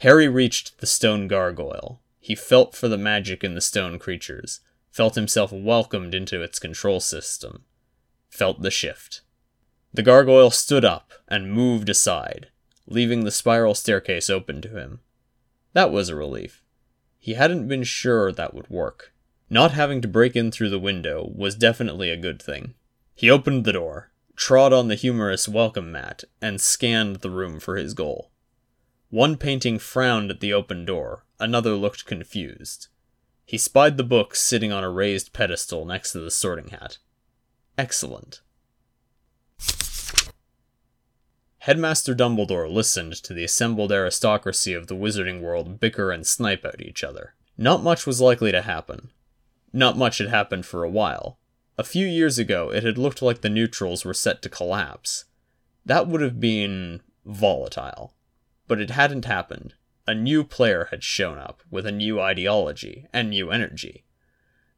Harry 0.00 0.28
reached 0.28 0.78
the 0.78 0.86
stone 0.86 1.28
gargoyle. 1.28 2.00
He 2.18 2.34
felt 2.34 2.74
for 2.76 2.88
the 2.88 2.98
magic 2.98 3.42
in 3.42 3.54
the 3.54 3.60
stone 3.60 3.98
creatures, 3.98 4.60
felt 4.90 5.14
himself 5.14 5.52
welcomed 5.52 6.14
into 6.14 6.42
its 6.42 6.58
control 6.58 7.00
system, 7.00 7.64
felt 8.28 8.62
the 8.62 8.70
shift. 8.70 9.22
The 9.92 10.02
gargoyle 10.02 10.50
stood 10.50 10.84
up 10.84 11.12
and 11.28 11.52
moved 11.52 11.88
aside 11.88 12.48
leaving 12.90 13.24
the 13.24 13.30
spiral 13.30 13.74
staircase 13.74 14.28
open 14.28 14.60
to 14.60 14.68
him. 14.68 15.00
That 15.72 15.92
was 15.92 16.08
a 16.08 16.16
relief. 16.16 16.62
he 17.22 17.34
hadn't 17.34 17.68
been 17.68 17.84
sure 17.84 18.32
that 18.32 18.54
would 18.54 18.68
work. 18.70 19.12
Not 19.50 19.72
having 19.72 20.00
to 20.00 20.08
break 20.08 20.34
in 20.34 20.50
through 20.50 20.70
the 20.70 20.78
window 20.78 21.30
was 21.34 21.54
definitely 21.54 22.10
a 22.10 22.16
good 22.16 22.40
thing. 22.40 22.74
He 23.14 23.30
opened 23.30 23.64
the 23.64 23.74
door, 23.74 24.10
trod 24.36 24.72
on 24.72 24.88
the 24.88 24.94
humorous 24.94 25.46
welcome 25.46 25.92
mat, 25.92 26.24
and 26.40 26.60
scanned 26.60 27.16
the 27.16 27.30
room 27.30 27.60
for 27.60 27.76
his 27.76 27.92
goal. 27.92 28.30
One 29.10 29.36
painting 29.36 29.80
frowned 29.80 30.30
at 30.30 30.38
the 30.38 30.52
open 30.52 30.84
door, 30.84 31.24
another 31.40 31.74
looked 31.74 32.06
confused. 32.06 32.86
He 33.44 33.58
spied 33.58 33.96
the 33.96 34.04
book 34.04 34.36
sitting 34.36 34.70
on 34.70 34.84
a 34.84 34.90
raised 34.90 35.32
pedestal 35.32 35.84
next 35.84 36.12
to 36.12 36.20
the 36.20 36.30
sorting 36.30 36.68
hat. 36.68 36.98
Excellent. 37.76 38.40
Headmaster 41.58 42.14
Dumbledore 42.14 42.72
listened 42.72 43.14
to 43.14 43.34
the 43.34 43.42
assembled 43.42 43.90
aristocracy 43.90 44.72
of 44.74 44.86
the 44.86 44.94
wizarding 44.94 45.40
world 45.40 45.80
bicker 45.80 46.12
and 46.12 46.24
snipe 46.24 46.64
at 46.64 46.80
each 46.80 47.02
other. 47.02 47.34
Not 47.58 47.82
much 47.82 48.06
was 48.06 48.20
likely 48.20 48.52
to 48.52 48.62
happen. 48.62 49.10
Not 49.72 49.98
much 49.98 50.18
had 50.18 50.28
happened 50.28 50.66
for 50.66 50.84
a 50.84 50.90
while. 50.90 51.38
A 51.76 51.82
few 51.82 52.06
years 52.06 52.38
ago, 52.38 52.70
it 52.72 52.84
had 52.84 52.96
looked 52.96 53.22
like 53.22 53.40
the 53.40 53.50
neutrals 53.50 54.04
were 54.04 54.14
set 54.14 54.40
to 54.42 54.48
collapse. 54.48 55.24
That 55.84 56.06
would 56.06 56.20
have 56.20 56.38
been 56.38 57.00
volatile. 57.26 58.14
But 58.70 58.80
it 58.80 58.90
hadn't 58.90 59.24
happened. 59.24 59.74
A 60.06 60.14
new 60.14 60.44
player 60.44 60.86
had 60.92 61.02
shown 61.02 61.38
up, 61.38 61.60
with 61.72 61.86
a 61.86 61.90
new 61.90 62.20
ideology 62.20 63.08
and 63.12 63.28
new 63.28 63.50
energy. 63.50 64.04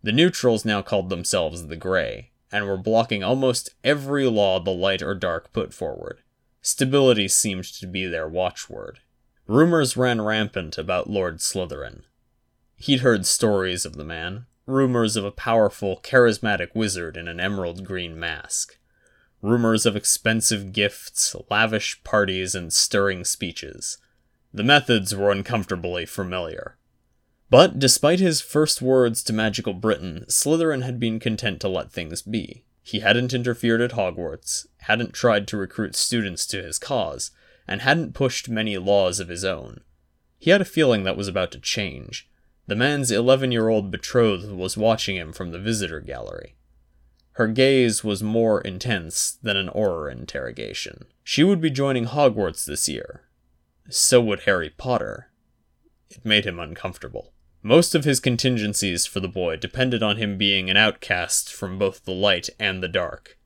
The 0.02 0.12
neutrals 0.12 0.64
now 0.64 0.80
called 0.80 1.10
themselves 1.10 1.66
the 1.66 1.76
Grey, 1.76 2.30
and 2.50 2.66
were 2.66 2.78
blocking 2.78 3.22
almost 3.22 3.74
every 3.84 4.24
law 4.24 4.58
the 4.60 4.70
light 4.70 5.02
or 5.02 5.14
dark 5.14 5.52
put 5.52 5.74
forward. 5.74 6.22
Stability 6.62 7.28
seemed 7.28 7.64
to 7.64 7.86
be 7.86 8.06
their 8.06 8.26
watchword. 8.26 9.00
Rumors 9.46 9.94
ran 9.94 10.22
rampant 10.22 10.78
about 10.78 11.10
Lord 11.10 11.40
Slytherin. 11.40 12.04
He'd 12.76 13.00
heard 13.00 13.26
stories 13.26 13.84
of 13.84 13.96
the 13.96 14.06
man, 14.06 14.46
rumors 14.64 15.16
of 15.16 15.26
a 15.26 15.30
powerful, 15.30 16.00
charismatic 16.02 16.74
wizard 16.74 17.18
in 17.18 17.28
an 17.28 17.40
emerald 17.40 17.84
green 17.84 18.18
mask, 18.18 18.78
rumors 19.42 19.84
of 19.84 19.96
expensive 19.96 20.72
gifts, 20.72 21.34
lavish 21.50 22.02
parties, 22.04 22.54
and 22.54 22.72
stirring 22.72 23.24
speeches. 23.24 23.98
The 24.54 24.62
methods 24.62 25.14
were 25.14 25.32
uncomfortably 25.32 26.06
familiar. 26.06 26.78
But 27.50 27.78
despite 27.78 28.20
his 28.20 28.40
first 28.40 28.80
words 28.80 29.22
to 29.24 29.32
Magical 29.32 29.74
Britain, 29.74 30.24
Slytherin 30.28 30.82
had 30.82 30.98
been 30.98 31.20
content 31.20 31.60
to 31.60 31.68
let 31.68 31.92
things 31.92 32.22
be. 32.22 32.64
He 32.82 33.00
hadn't 33.00 33.34
interfered 33.34 33.80
at 33.80 33.92
Hogwarts, 33.92 34.66
hadn't 34.78 35.12
tried 35.12 35.46
to 35.48 35.56
recruit 35.56 35.94
students 35.94 36.46
to 36.46 36.62
his 36.62 36.78
cause, 36.78 37.30
and 37.68 37.82
hadn't 37.82 38.14
pushed 38.14 38.48
many 38.48 38.78
laws 38.78 39.20
of 39.20 39.28
his 39.28 39.44
own. 39.44 39.80
He 40.38 40.50
had 40.50 40.60
a 40.60 40.64
feeling 40.64 41.04
that 41.04 41.16
was 41.16 41.28
about 41.28 41.52
to 41.52 41.60
change. 41.60 42.28
The 42.66 42.76
man's 42.76 43.10
11 43.10 43.52
year 43.52 43.68
old 43.68 43.90
betrothed 43.90 44.52
was 44.52 44.76
watching 44.76 45.16
him 45.16 45.32
from 45.32 45.50
the 45.50 45.58
visitor 45.58 46.00
gallery. 46.00 46.56
Her 47.34 47.48
gaze 47.48 48.04
was 48.04 48.22
more 48.22 48.60
intense 48.60 49.38
than 49.42 49.56
an 49.56 49.68
Auror 49.68 50.12
interrogation. 50.12 51.06
She 51.24 51.42
would 51.42 51.60
be 51.60 51.70
joining 51.70 52.06
Hogwarts 52.06 52.64
this 52.64 52.88
year. 52.88 53.22
So 53.88 54.20
would 54.20 54.40
Harry 54.40 54.70
Potter. 54.70 55.30
It 56.10 56.24
made 56.24 56.44
him 56.44 56.58
uncomfortable. 56.58 57.32
Most 57.62 57.94
of 57.94 58.04
his 58.04 58.20
contingencies 58.20 59.06
for 59.06 59.20
the 59.20 59.28
boy 59.28 59.56
depended 59.56 60.02
on 60.02 60.16
him 60.16 60.36
being 60.36 60.68
an 60.68 60.76
outcast 60.76 61.52
from 61.52 61.78
both 61.78 62.04
the 62.04 62.12
light 62.12 62.50
and 62.58 62.82
the 62.82 62.88
dark. 62.88 63.38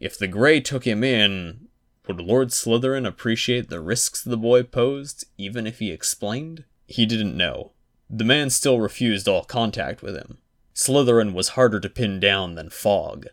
If 0.00 0.18
the 0.18 0.28
Grey 0.28 0.60
took 0.60 0.84
him 0.84 1.02
in, 1.02 1.68
would 2.06 2.20
Lord 2.20 2.48
Slytherin 2.48 3.06
appreciate 3.06 3.70
the 3.70 3.80
risks 3.80 4.22
the 4.22 4.36
boy 4.36 4.64
posed, 4.64 5.24
even 5.38 5.66
if 5.66 5.78
he 5.78 5.90
explained? 5.90 6.64
He 6.86 7.06
didn't 7.06 7.36
know. 7.36 7.72
The 8.10 8.24
man 8.24 8.50
still 8.50 8.80
refused 8.80 9.28
all 9.28 9.44
contact 9.44 10.02
with 10.02 10.14
him. 10.14 10.38
Slytherin 10.74 11.32
was 11.32 11.50
harder 11.50 11.78
to 11.80 11.88
pin 11.88 12.18
down 12.18 12.56
than 12.56 12.68
fog. 12.70 13.26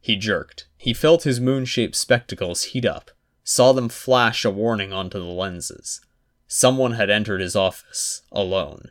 He 0.00 0.16
jerked. 0.16 0.68
He 0.76 0.92
felt 0.92 1.22
his 1.22 1.40
moon 1.40 1.64
shaped 1.64 1.94
spectacles 1.94 2.64
heat 2.64 2.84
up, 2.84 3.10
saw 3.44 3.72
them 3.72 3.88
flash 3.88 4.44
a 4.44 4.50
warning 4.50 4.92
onto 4.92 5.18
the 5.18 5.24
lenses. 5.24 6.00
Someone 6.46 6.92
had 6.92 7.10
entered 7.10 7.40
his 7.40 7.56
office, 7.56 8.22
alone. 8.30 8.90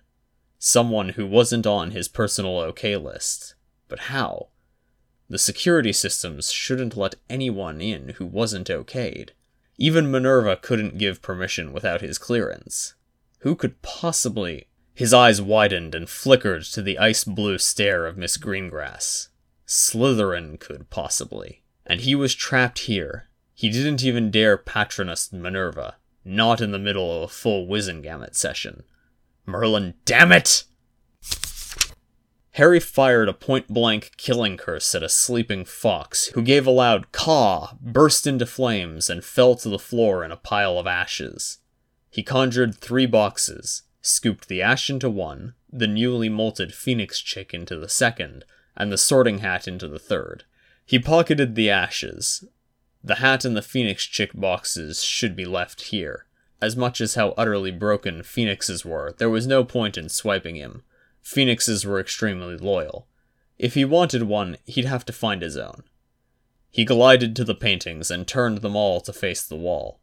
Someone 0.59 1.09
who 1.09 1.25
wasn't 1.25 1.67
on 1.67 1.91
his 1.91 2.07
personal 2.07 2.59
OK 2.59 2.97
list. 2.97 3.55
But 3.88 3.99
how? 3.99 4.49
The 5.29 5.38
security 5.38 5.93
systems 5.93 6.51
shouldn't 6.51 6.97
let 6.97 7.15
anyone 7.29 7.81
in 7.81 8.09
who 8.17 8.25
wasn't 8.25 8.67
okayed. 8.67 9.29
Even 9.77 10.11
Minerva 10.11 10.55
couldn't 10.55 10.97
give 10.97 11.21
permission 11.21 11.73
without 11.73 12.01
his 12.01 12.17
clearance. 12.17 12.93
Who 13.39 13.55
could 13.55 13.81
possibly. 13.81 14.67
His 14.95 15.13
eyes 15.13 15.41
widened 15.41 15.93
and 15.93 16.10
flickered 16.10 16.63
to 16.63 16.81
the 16.81 16.97
ice 16.97 17.25
blue 17.25 17.58
stare 17.58 18.08
of 18.08 18.17
Miss 18.17 18.38
Greengrass. 18.38 19.27
Slytherin 19.67 20.58
could 20.58 20.89
possibly. 20.89 21.63
And 21.86 22.01
he 22.01 22.15
was 22.15 22.34
trapped 22.34 22.79
here. 22.79 23.27
He 23.53 23.69
didn't 23.69 24.05
even 24.05 24.31
dare 24.31 24.58
patronus 24.58 25.34
Minerva, 25.34 25.97
not 26.23 26.62
in 26.62 26.71
the 26.71 26.79
middle 26.79 27.15
of 27.15 27.23
a 27.23 27.27
full 27.27 27.67
Wizengamot 27.67 28.36
session. 28.36 28.84
Merlin, 29.45 29.95
damn 30.05 30.31
it! 30.31 30.63
Harry 32.51 32.79
fired 32.79 33.27
a 33.27 33.34
point 33.34 33.67
blank 33.67 34.12
killing 34.15 34.55
curse 34.55 34.95
at 34.95 35.03
a 35.03 35.10
sleeping 35.10 35.65
Fawkes, 35.65 36.27
who 36.27 36.41
gave 36.41 36.65
a 36.65 36.71
loud 36.71 37.12
caw, 37.12 37.75
burst 37.81 38.25
into 38.25 38.45
flames, 38.45 39.10
and 39.10 39.25
fell 39.25 39.55
to 39.55 39.67
the 39.67 39.77
floor 39.77 40.23
in 40.23 40.31
a 40.31 40.38
pile 40.38 40.79
of 40.79 40.88
ashes. 40.88 41.58
He 42.10 42.23
conjured 42.23 42.75
three 42.75 43.05
boxes, 43.05 43.84
scooped 44.05 44.47
the 44.47 44.61
ash 44.61 44.89
into 44.89 45.09
one, 45.09 45.53
the 45.71 45.87
newly 45.87 46.29
molted 46.29 46.73
phoenix 46.73 47.19
chick 47.19 47.53
into 47.53 47.77
the 47.77 47.89
second, 47.89 48.45
and 48.75 48.91
the 48.91 48.97
sorting 48.97 49.39
hat 49.39 49.67
into 49.67 49.87
the 49.87 49.99
third. 49.99 50.43
He 50.85 50.99
pocketed 50.99 51.55
the 51.55 51.69
ashes. 51.69 52.43
The 53.03 53.15
hat 53.15 53.45
and 53.45 53.55
the 53.55 53.61
phoenix 53.61 54.05
chick 54.05 54.31
boxes 54.33 55.03
should 55.03 55.35
be 55.35 55.45
left 55.45 55.83
here. 55.83 56.25
As 56.61 56.75
much 56.75 57.01
as 57.01 57.15
how 57.15 57.29
utterly 57.37 57.71
broken 57.71 58.23
phoenixes 58.23 58.85
were, 58.85 59.13
there 59.17 59.29
was 59.29 59.45
no 59.45 59.63
point 59.63 59.97
in 59.97 60.09
swiping 60.09 60.55
him 60.55 60.83
Phoenixes 61.25 61.83
were 61.83 61.99
extremely 61.99 62.55
loyal. 62.55 63.07
If 63.57 63.73
he 63.73 63.83
wanted 63.83 64.23
one, 64.23 64.57
he'd 64.63 64.85
have 64.85 65.03
to 65.05 65.11
find 65.11 65.41
his 65.41 65.57
own. 65.57 65.81
He 66.69 66.85
glided 66.85 67.35
to 67.35 67.43
the 67.43 67.55
paintings 67.55 68.11
and 68.11 68.27
turned 68.27 68.59
them 68.59 68.75
all 68.75 69.01
to 69.01 69.11
face 69.11 69.41
the 69.41 69.55
wall. 69.55 69.99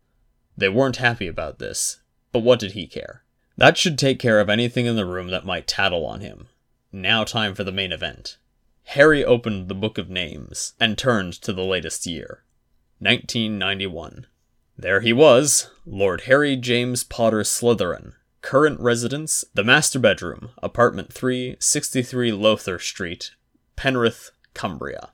They 0.57 0.69
weren't 0.69 0.97
happy 0.97 1.29
about 1.29 1.61
this, 1.61 2.01
but 2.33 2.41
what 2.41 2.59
did 2.59 2.73
he 2.73 2.89
care? 2.89 3.23
That 3.57 3.77
should 3.77 3.99
take 3.99 4.19
care 4.19 4.41
of 4.41 4.49
anything 4.49 4.87
in 4.87 4.97
the 4.97 5.07
room 5.07 5.29
that 5.29 5.45
might 5.45 5.67
tattle 5.67 6.07
on 6.07 6.21
him. 6.21 6.49
Now, 6.91 7.25
time 7.25 7.55
for 7.55 7.65
the 7.65 7.73
main 7.73 7.93
event. 7.93 8.39
Harry 8.85 9.25
opened 9.25 9.69
the 9.69 9.75
Book 9.75 9.99
of 9.99 10.11
Names 10.11 10.75
and 10.81 10.99
turned 10.99 11.35
to 11.43 11.53
the 11.53 11.63
latest 11.63 12.07
year 12.07 12.43
1991. 12.99 14.27
There 14.77 15.01
he 15.01 15.13
was, 15.13 15.71
Lord 15.85 16.23
Harry 16.23 16.57
James 16.57 17.05
Potter 17.05 17.43
Slytherin, 17.43 18.15
Current 18.43 18.81
residence, 18.81 19.45
the 19.55 19.63
master 19.63 20.01
bedroom, 20.01 20.51
apartment 20.63 21.13
3, 21.13 21.57
63 21.61 22.33
Lowther 22.33 22.79
Street, 22.79 23.31
Penrith, 23.77 24.33
Cumbria. 24.53 25.11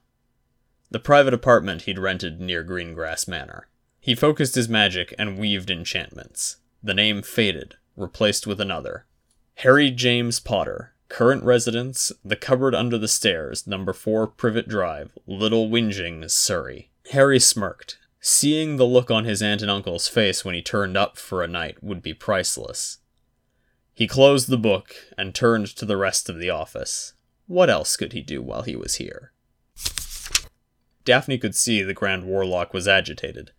The 0.91 0.99
private 0.99 1.35
apartment 1.35 1.83
he'd 1.83 1.99
rented 1.99 2.41
near 2.41 2.65
Greengrass 2.65 3.29
Manor. 3.29 3.69
He 4.01 4.15
focused 4.15 4.55
his 4.55 4.69
magic 4.69 5.15
and 5.19 5.39
weaved 5.39 5.71
enchantments. 5.71 6.57
The 6.83 6.95
name 6.95 7.21
faded, 7.21 7.77
replaced 7.99 8.47
with 8.47 8.61
another. 8.61 9.07
Harry 9.57 9.91
James 9.91 10.41
Potter, 10.41 10.95
current 11.09 11.43
residence, 11.43 12.13
the 12.25 12.37
cupboard 12.37 12.75
under 12.75 12.97
the 12.97 13.09
stairs, 13.09 13.67
number 13.67 13.93
4 13.93 14.27
Privet 14.29 14.69
Drive, 14.69 15.19
Little 15.27 15.69
Whinging, 15.69 16.31
Surrey. 16.31 16.91
Harry 17.11 17.41
smirked. 17.41 17.99
Seeing 18.21 18.77
the 18.77 18.85
look 18.87 19.11
on 19.11 19.25
his 19.25 19.43
aunt 19.43 19.63
and 19.63 19.71
uncle's 19.71 20.09
face 20.09 20.45
when 20.45 20.55
he 20.55 20.63
turned 20.63 20.97
up 20.97 21.17
for 21.17 21.43
a 21.43 21.49
night 21.49 21.83
would 21.83 22.03
be 22.03 22.15
priceless. 22.15 22.99
He 23.95 24.07
closed 24.07 24.49
the 24.49 24.57
book 24.57 24.95
and 25.17 25.35
turned 25.35 25.67
to 25.77 25.85
the 25.85 25.97
rest 25.97 26.29
of 26.29 26.39
the 26.39 26.51
office. 26.51 27.15
What 27.47 27.71
else 27.71 27.97
could 27.97 28.13
he 28.13 28.21
do 28.21 28.43
while 28.43 28.63
he 28.63 28.77
was 28.77 28.97
here? 28.97 29.33
Daphne 31.05 31.39
could 31.39 31.55
see 31.55 31.83
the 31.83 31.95
Grand 31.95 32.25
Warlock 32.25 32.75
was 32.75 32.87
agitated. 32.87 33.53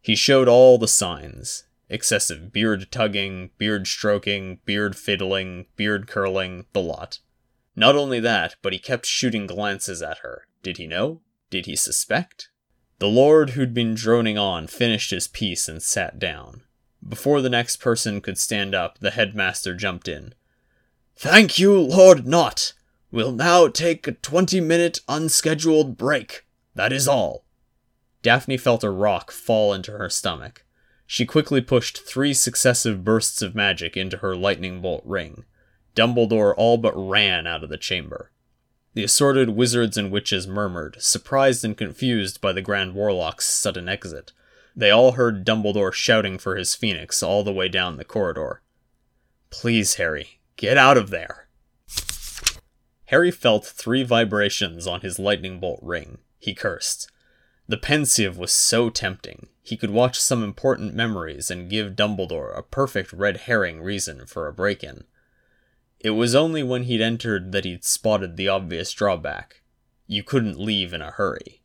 He 0.00 0.14
showed 0.14 0.46
all 0.46 0.78
the 0.78 0.88
signs 0.88 1.64
excessive 1.92 2.52
beard 2.52 2.90
tugging, 2.90 3.50
beard 3.58 3.86
stroking, 3.86 4.58
beard 4.64 4.96
fiddling, 4.96 5.66
beard 5.76 6.06
curling, 6.06 6.66
the 6.72 6.80
lot. 6.80 7.20
Not 7.76 7.96
only 7.96 8.20
that, 8.20 8.56
but 8.62 8.72
he 8.72 8.78
kept 8.78 9.06
shooting 9.06 9.46
glances 9.46 10.02
at 10.02 10.18
her. 10.18 10.46
Did 10.62 10.78
he 10.78 10.86
know? 10.86 11.20
Did 11.50 11.66
he 11.66 11.76
suspect? 11.76 12.48
The 12.98 13.08
lord 13.08 13.50
who'd 13.50 13.74
been 13.74 13.94
droning 13.94 14.38
on 14.38 14.66
finished 14.66 15.10
his 15.10 15.28
piece 15.28 15.68
and 15.68 15.82
sat 15.82 16.18
down. 16.18 16.62
Before 17.06 17.40
the 17.40 17.50
next 17.50 17.76
person 17.76 18.20
could 18.20 18.38
stand 18.38 18.74
up, 18.74 18.98
the 18.98 19.10
headmaster 19.10 19.74
jumped 19.74 20.08
in. 20.08 20.34
Thank 21.16 21.58
you, 21.58 21.78
Lord 21.78 22.26
Nott. 22.26 22.72
We'll 23.10 23.32
now 23.32 23.68
take 23.68 24.06
a 24.06 24.12
twenty 24.12 24.60
minute 24.60 25.00
unscheduled 25.08 25.96
break. 25.98 26.46
That 26.74 26.92
is 26.92 27.06
all. 27.06 27.44
Daphne 28.22 28.56
felt 28.56 28.84
a 28.84 28.90
rock 28.90 29.30
fall 29.30 29.74
into 29.74 29.92
her 29.92 30.08
stomach. 30.08 30.64
She 31.12 31.26
quickly 31.26 31.60
pushed 31.60 32.06
three 32.06 32.32
successive 32.32 33.04
bursts 33.04 33.42
of 33.42 33.54
magic 33.54 33.98
into 33.98 34.16
her 34.16 34.34
lightning 34.34 34.80
bolt 34.80 35.02
ring. 35.04 35.44
Dumbledore 35.94 36.54
all 36.56 36.78
but 36.78 36.94
ran 36.96 37.46
out 37.46 37.62
of 37.62 37.68
the 37.68 37.76
chamber. 37.76 38.30
The 38.94 39.04
assorted 39.04 39.50
wizards 39.50 39.98
and 39.98 40.10
witches 40.10 40.46
murmured, 40.46 40.96
surprised 41.02 41.66
and 41.66 41.76
confused 41.76 42.40
by 42.40 42.54
the 42.54 42.62
Grand 42.62 42.94
Warlock's 42.94 43.44
sudden 43.44 43.90
exit. 43.90 44.32
They 44.74 44.90
all 44.90 45.12
heard 45.12 45.44
Dumbledore 45.44 45.92
shouting 45.92 46.38
for 46.38 46.56
his 46.56 46.74
phoenix 46.74 47.22
all 47.22 47.44
the 47.44 47.52
way 47.52 47.68
down 47.68 47.98
the 47.98 48.06
corridor. 48.06 48.62
Please, 49.50 49.96
Harry, 49.96 50.40
get 50.56 50.78
out 50.78 50.96
of 50.96 51.10
there. 51.10 51.46
Harry 53.08 53.30
felt 53.30 53.66
three 53.66 54.02
vibrations 54.02 54.86
on 54.86 55.02
his 55.02 55.18
lightning 55.18 55.60
bolt 55.60 55.80
ring. 55.82 56.20
He 56.38 56.54
cursed. 56.54 57.11
The 57.72 57.78
Pensieve 57.78 58.36
was 58.36 58.52
so 58.52 58.90
tempting. 58.90 59.48
He 59.62 59.78
could 59.78 59.88
watch 59.88 60.20
some 60.20 60.44
important 60.44 60.94
memories 60.94 61.50
and 61.50 61.70
give 61.70 61.96
Dumbledore 61.96 62.54
a 62.54 62.62
perfect 62.62 63.14
red 63.14 63.38
herring 63.48 63.80
reason 63.80 64.26
for 64.26 64.46
a 64.46 64.52
break 64.52 64.84
in. 64.84 65.04
It 65.98 66.10
was 66.10 66.34
only 66.34 66.62
when 66.62 66.82
he'd 66.82 67.00
entered 67.00 67.50
that 67.52 67.64
he'd 67.64 67.82
spotted 67.82 68.36
the 68.36 68.46
obvious 68.46 68.92
drawback. 68.92 69.62
You 70.06 70.22
couldn't 70.22 70.60
leave 70.60 70.92
in 70.92 71.00
a 71.00 71.12
hurry. 71.12 71.62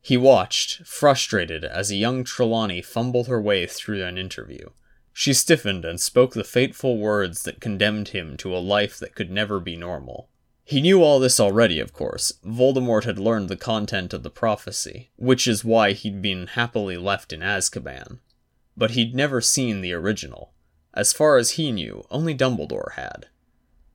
He 0.00 0.16
watched, 0.16 0.84
frustrated, 0.84 1.64
as 1.64 1.92
a 1.92 1.94
young 1.94 2.24
Trelawney 2.24 2.82
fumbled 2.82 3.28
her 3.28 3.40
way 3.40 3.68
through 3.68 4.02
an 4.02 4.18
interview. 4.18 4.70
She 5.12 5.32
stiffened 5.32 5.84
and 5.84 6.00
spoke 6.00 6.34
the 6.34 6.42
fateful 6.42 6.98
words 6.98 7.44
that 7.44 7.60
condemned 7.60 8.08
him 8.08 8.36
to 8.38 8.56
a 8.56 8.58
life 8.58 8.98
that 8.98 9.14
could 9.14 9.30
never 9.30 9.60
be 9.60 9.76
normal. 9.76 10.30
He 10.70 10.80
knew 10.80 11.02
all 11.02 11.18
this 11.18 11.40
already, 11.40 11.80
of 11.80 11.92
course. 11.92 12.32
Voldemort 12.46 13.02
had 13.02 13.18
learned 13.18 13.48
the 13.48 13.56
content 13.56 14.14
of 14.14 14.22
the 14.22 14.30
prophecy, 14.30 15.10
which 15.16 15.48
is 15.48 15.64
why 15.64 15.94
he'd 15.94 16.22
been 16.22 16.46
happily 16.46 16.96
left 16.96 17.32
in 17.32 17.40
Azkaban. 17.40 18.20
But 18.76 18.92
he'd 18.92 19.12
never 19.12 19.40
seen 19.40 19.80
the 19.80 19.92
original. 19.92 20.52
As 20.94 21.12
far 21.12 21.38
as 21.38 21.52
he 21.52 21.72
knew, 21.72 22.04
only 22.08 22.36
Dumbledore 22.36 22.92
had. 22.92 23.26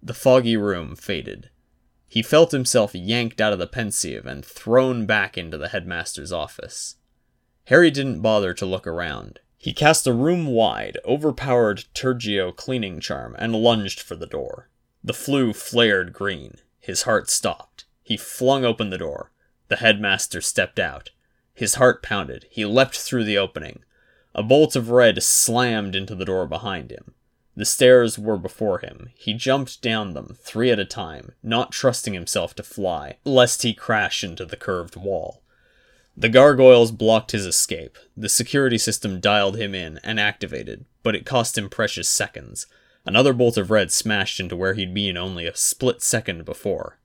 The 0.04 0.14
foggy 0.14 0.58
room 0.58 0.98
faded. 0.98 1.50
He 2.10 2.22
felt 2.22 2.52
himself 2.52 2.94
yanked 2.94 3.40
out 3.40 3.54
of 3.54 3.60
the 3.60 3.68
Pensieve 3.68 4.26
and 4.26 4.44
thrown 4.44 5.06
back 5.06 5.38
into 5.38 5.58
the 5.58 5.70
headmaster's 5.70 6.34
office. 6.34 6.98
Harry 7.68 7.90
didn't 7.90 8.20
bother 8.20 8.54
to 8.54 8.66
look 8.66 8.86
around. 8.86 9.40
He 9.58 9.72
cast 9.72 10.08
a 10.08 10.14
room 10.14 10.48
wide, 10.48 10.98
overpowered 11.06 11.86
Tergeo 11.94 12.54
cleaning 12.54 13.00
charm 13.00 13.34
and 13.40 13.56
lunged 13.56 14.02
for 14.02 14.18
the 14.18 14.28
door. 14.28 14.68
The 15.02 15.14
flue 15.14 15.54
flared 15.54 16.12
green. 16.12 16.56
His 16.86 17.02
heart 17.02 17.32
stopped. 17.32 17.86
He 18.04 18.16
flung 18.16 18.64
open 18.64 18.92
the 18.92 19.00
door. 19.00 19.32
The 19.70 19.78
headmaster 19.78 20.40
stepped 20.40 20.78
out. 20.78 21.10
His 21.56 21.76
heart 21.76 22.04
pounded. 22.04 22.46
He 22.52 22.64
leapt 22.64 22.96
through 22.96 23.24
the 23.24 23.40
opening. 23.40 23.80
A 24.36 24.44
bolt 24.44 24.76
of 24.76 24.92
red 24.92 25.24
slammed 25.24 25.96
into 25.96 26.14
the 26.14 26.26
door 26.26 26.46
behind 26.46 26.92
him. 26.92 27.16
The 27.56 27.66
stairs 27.66 28.20
were 28.20 28.38
before 28.38 28.80
him. 28.80 29.10
He 29.16 29.34
jumped 29.34 29.82
down 29.82 30.14
them, 30.14 30.38
three 30.40 30.70
at 30.70 30.78
a 30.78 30.86
time, 30.86 31.32
not 31.42 31.72
trusting 31.72 32.14
himself 32.14 32.54
to 32.56 32.64
fly, 32.64 33.18
lest 33.26 33.64
he 33.64 33.74
crash 33.74 34.24
into 34.24 34.46
the 34.46 34.56
curved 34.56 34.96
wall. 34.96 35.42
The 36.16 36.30
gargoyles 36.30 36.92
blocked 36.92 37.32
his 37.32 37.48
escape. 37.48 37.98
The 38.16 38.30
security 38.30 38.78
system 38.78 39.20
dialed 39.20 39.58
him 39.58 39.74
in 39.74 40.00
and 40.04 40.20
activated, 40.20 40.86
but 41.02 41.16
it 41.16 41.26
cost 41.26 41.58
him 41.58 41.68
precious 41.68 42.08
seconds. 42.08 42.68
Another 43.06 43.34
bolt 43.34 43.58
of 43.58 43.70
red 43.70 43.92
smashed 43.92 44.40
into 44.40 44.56
where 44.56 44.74
he'd 44.74 44.94
been 44.94 45.16
only 45.16 45.46
a 45.46 45.56
split 45.56 46.02
second 46.02 46.44
before. 46.44 47.00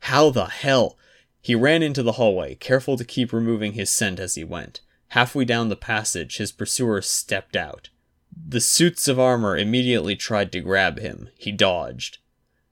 How 0.00 0.30
the 0.30 0.46
hell? 0.46 0.98
He 1.40 1.54
ran 1.54 1.82
into 1.82 2.02
the 2.02 2.12
hallway, 2.12 2.56
careful 2.56 2.96
to 2.96 3.04
keep 3.04 3.32
removing 3.32 3.74
his 3.74 3.90
scent 3.90 4.18
as 4.18 4.34
he 4.34 4.44
went. 4.44 4.80
Halfway 5.08 5.44
down 5.44 5.68
the 5.68 5.76
passage, 5.76 6.38
his 6.38 6.50
pursuer 6.50 7.00
stepped 7.00 7.54
out. 7.54 7.90
The 8.34 8.60
suits 8.60 9.06
of 9.06 9.20
armor 9.20 9.56
immediately 9.56 10.16
tried 10.16 10.50
to 10.52 10.60
grab 10.60 10.98
him. 10.98 11.28
He 11.38 11.52
dodged. 11.52 12.18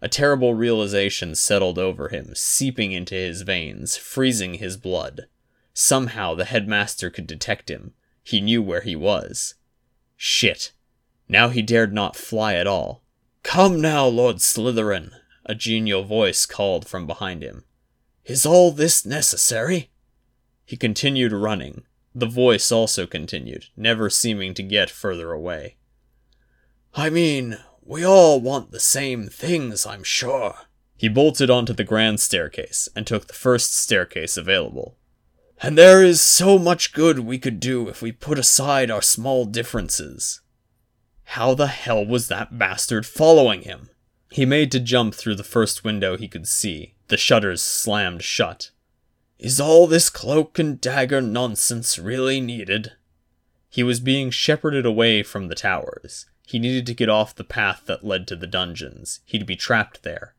A 0.00 0.08
terrible 0.08 0.54
realization 0.54 1.36
settled 1.36 1.78
over 1.78 2.08
him, 2.08 2.32
seeping 2.34 2.90
into 2.90 3.14
his 3.14 3.42
veins, 3.42 3.96
freezing 3.96 4.54
his 4.54 4.76
blood. 4.76 5.26
Somehow 5.72 6.34
the 6.34 6.46
headmaster 6.46 7.10
could 7.10 7.28
detect 7.28 7.70
him. 7.70 7.94
He 8.24 8.40
knew 8.40 8.60
where 8.60 8.80
he 8.80 8.96
was. 8.96 9.54
Shit. 10.16 10.72
Now 11.32 11.48
he 11.48 11.62
dared 11.62 11.94
not 11.94 12.14
fly 12.14 12.56
at 12.56 12.66
all. 12.66 13.02
Come 13.42 13.80
now, 13.80 14.06
Lord 14.06 14.36
Slytherin, 14.36 15.12
a 15.46 15.54
genial 15.54 16.04
voice 16.04 16.44
called 16.44 16.86
from 16.86 17.06
behind 17.06 17.42
him. 17.42 17.64
Is 18.26 18.44
all 18.44 18.70
this 18.70 19.06
necessary? 19.06 19.90
He 20.66 20.76
continued 20.76 21.32
running. 21.32 21.84
The 22.14 22.26
voice 22.26 22.70
also 22.70 23.06
continued, 23.06 23.64
never 23.78 24.10
seeming 24.10 24.52
to 24.52 24.62
get 24.62 24.90
further 24.90 25.32
away. 25.32 25.76
I 26.94 27.08
mean, 27.08 27.56
we 27.82 28.04
all 28.04 28.38
want 28.38 28.70
the 28.70 28.78
same 28.78 29.28
things, 29.28 29.86
I'm 29.86 30.04
sure. 30.04 30.54
He 30.98 31.08
bolted 31.08 31.48
onto 31.48 31.72
the 31.72 31.82
grand 31.82 32.20
staircase 32.20 32.90
and 32.94 33.06
took 33.06 33.26
the 33.26 33.32
first 33.32 33.74
staircase 33.74 34.36
available. 34.36 34.98
And 35.62 35.78
there 35.78 36.04
is 36.04 36.20
so 36.20 36.58
much 36.58 36.92
good 36.92 37.20
we 37.20 37.38
could 37.38 37.58
do 37.58 37.88
if 37.88 38.02
we 38.02 38.12
put 38.12 38.38
aside 38.38 38.90
our 38.90 39.00
small 39.00 39.46
differences. 39.46 40.41
How 41.24 41.54
the 41.54 41.68
hell 41.68 42.04
was 42.04 42.28
that 42.28 42.58
bastard 42.58 43.06
following 43.06 43.62
him? 43.62 43.90
He 44.30 44.46
made 44.46 44.72
to 44.72 44.80
jump 44.80 45.14
through 45.14 45.34
the 45.34 45.44
first 45.44 45.84
window 45.84 46.16
he 46.16 46.28
could 46.28 46.48
see. 46.48 46.94
The 47.08 47.16
shutters 47.16 47.62
slammed 47.62 48.22
shut. 48.22 48.70
Is 49.38 49.60
all 49.60 49.86
this 49.86 50.08
cloak 50.08 50.58
and 50.58 50.80
dagger 50.80 51.20
nonsense 51.20 51.98
really 51.98 52.40
needed? 52.40 52.92
He 53.68 53.82
was 53.82 54.00
being 54.00 54.30
shepherded 54.30 54.86
away 54.86 55.22
from 55.22 55.48
the 55.48 55.54
towers. 55.54 56.26
He 56.46 56.58
needed 56.58 56.86
to 56.86 56.94
get 56.94 57.08
off 57.08 57.34
the 57.34 57.44
path 57.44 57.82
that 57.86 58.04
led 58.04 58.26
to 58.28 58.36
the 58.36 58.46
dungeons. 58.46 59.20
He'd 59.24 59.46
be 59.46 59.56
trapped 59.56 60.02
there. 60.02 60.34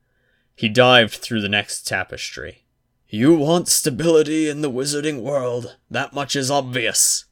He 0.56 0.70
dived 0.70 1.16
through 1.16 1.42
the 1.42 1.50
next 1.50 1.88
tapestry. 1.88 2.66
You 3.10 3.36
want 3.36 3.68
stability 3.68 4.50
in 4.50 4.62
the 4.62 4.72
wizarding 4.72 5.22
world. 5.22 5.78
That 5.90 6.14
much 6.14 6.36
is 6.36 6.52
obvious. 6.52 7.26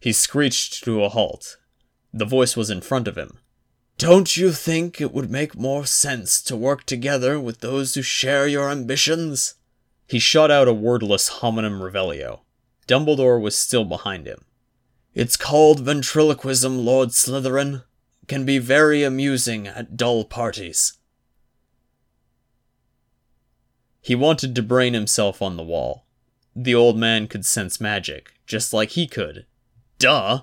He 0.00 0.12
screeched 0.12 0.84
to 0.84 1.04
a 1.04 1.08
halt. 1.08 1.58
The 2.12 2.24
voice 2.24 2.56
was 2.56 2.70
in 2.70 2.80
front 2.80 3.06
of 3.06 3.16
him. 3.16 3.38
Don't 3.98 4.36
you 4.36 4.52
think 4.52 5.00
it 5.00 5.12
would 5.12 5.30
make 5.30 5.56
more 5.56 5.84
sense 5.84 6.40
to 6.42 6.56
work 6.56 6.84
together 6.84 7.38
with 7.38 7.60
those 7.60 7.94
who 7.94 8.02
share 8.02 8.46
your 8.46 8.70
ambitions? 8.70 9.54
He 10.06 10.18
shot 10.18 10.50
out 10.50 10.68
a 10.68 10.72
wordless 10.72 11.28
homenum 11.28 11.80
revelio. 11.80 12.40
Dumbledore 12.88 13.40
was 13.40 13.56
still 13.56 13.84
behind 13.84 14.26
him. 14.26 14.44
It's 15.14 15.36
called 15.36 15.80
ventriloquism, 15.80 16.78
Lord 16.78 17.10
Slytherin. 17.10 17.84
Can 18.26 18.44
be 18.44 18.58
very 18.58 19.02
amusing 19.02 19.66
at 19.66 19.96
dull 19.96 20.24
parties. 20.24 20.94
He 24.00 24.14
wanted 24.14 24.54
to 24.54 24.62
brain 24.62 24.94
himself 24.94 25.42
on 25.42 25.56
the 25.56 25.62
wall. 25.62 26.06
The 26.56 26.74
old 26.74 26.96
man 26.96 27.28
could 27.28 27.44
sense 27.44 27.80
magic, 27.80 28.32
just 28.46 28.72
like 28.72 28.90
he 28.90 29.06
could. 29.06 29.46
Duh! 29.98 30.42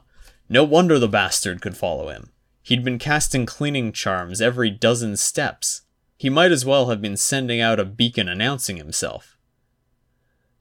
No 0.50 0.64
wonder 0.64 0.98
the 0.98 1.08
bastard 1.08 1.62
could 1.62 1.76
follow 1.76 2.10
him. 2.10 2.32
He'd 2.64 2.84
been 2.84 3.00
casting 3.00 3.46
cleaning 3.46 3.92
charms 3.92 4.42
every 4.42 4.70
dozen 4.70 5.18
steps. 5.18 5.82
He 6.18 6.30
might 6.30 6.52
as 6.52 6.66
well 6.66 6.90
have 6.90 7.02
been 7.02 7.18
sending 7.18 7.62
out 7.62 7.80
a 7.80 7.86
beacon 7.86 8.28
announcing 8.28 8.78
himself. 8.78 9.38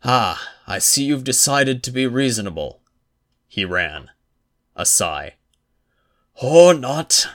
Ah, 0.05 0.53
I 0.67 0.79
see 0.79 1.05
you've 1.05 1.25
decided 1.25 1.83
to 1.83 1.91
be 1.91 2.07
reasonable. 2.07 2.81
He 3.49 3.65
ran. 3.65 4.11
A 4.77 4.85
sigh. 4.85 5.35
Or 6.35 6.75
not. 6.75 7.29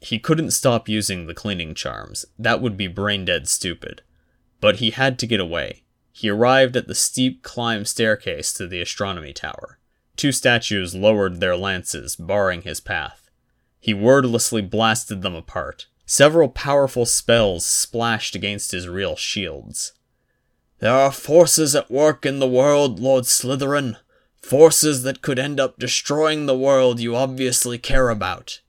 He 0.00 0.18
couldn't 0.18 0.52
stop 0.52 0.88
using 0.88 1.26
the 1.26 1.34
cleaning 1.34 1.74
charms. 1.74 2.24
That 2.38 2.62
would 2.62 2.76
be 2.76 2.86
brain 2.86 3.24
dead 3.24 3.48
stupid. 3.48 4.02
But 4.60 4.76
he 4.76 4.90
had 4.90 5.18
to 5.18 5.26
get 5.26 5.40
away. 5.40 5.82
He 6.12 6.30
arrived 6.30 6.76
at 6.76 6.88
the 6.88 6.94
steep 6.94 7.42
climb 7.42 7.84
staircase 7.84 8.52
to 8.54 8.66
the 8.66 8.80
astronomy 8.80 9.32
tower. 9.32 9.78
Two 10.20 10.32
statues 10.32 10.94
lowered 10.94 11.40
their 11.40 11.56
lances, 11.56 12.14
barring 12.14 12.60
his 12.60 12.78
path. 12.78 13.30
He 13.78 13.94
wordlessly 13.94 14.60
blasted 14.60 15.22
them 15.22 15.34
apart. 15.34 15.86
Several 16.04 16.50
powerful 16.50 17.06
spells 17.06 17.64
splashed 17.64 18.34
against 18.34 18.72
his 18.72 18.86
real 18.86 19.16
shields. 19.16 19.94
There 20.80 20.92
are 20.92 21.10
forces 21.10 21.74
at 21.74 21.90
work 21.90 22.26
in 22.26 22.38
the 22.38 22.46
world, 22.46 23.00
Lord 23.00 23.24
Slytherin. 23.24 23.96
Forces 24.42 25.04
that 25.04 25.22
could 25.22 25.38
end 25.38 25.58
up 25.58 25.78
destroying 25.78 26.44
the 26.44 26.54
world 26.54 27.00
you 27.00 27.16
obviously 27.16 27.78
care 27.78 28.10
about. 28.10 28.60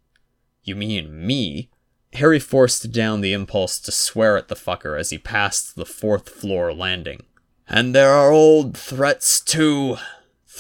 You 0.64 0.78
mean 0.78 1.28
me? 1.28 1.70
Harry 2.14 2.40
forced 2.40 2.94
down 2.94 3.20
the 3.20 3.34
impulse 3.34 3.78
to 3.82 3.92
swear 3.92 4.38
at 4.38 4.48
the 4.48 4.56
fucker 4.56 4.98
as 4.98 5.10
he 5.10 5.18
passed 5.18 5.76
the 5.76 5.86
fourth 5.86 6.30
floor 6.30 6.74
landing. 6.74 7.24
And 7.68 7.94
there 7.94 8.14
are 8.14 8.32
old 8.32 8.78
threats 8.78 9.42
too. 9.42 9.98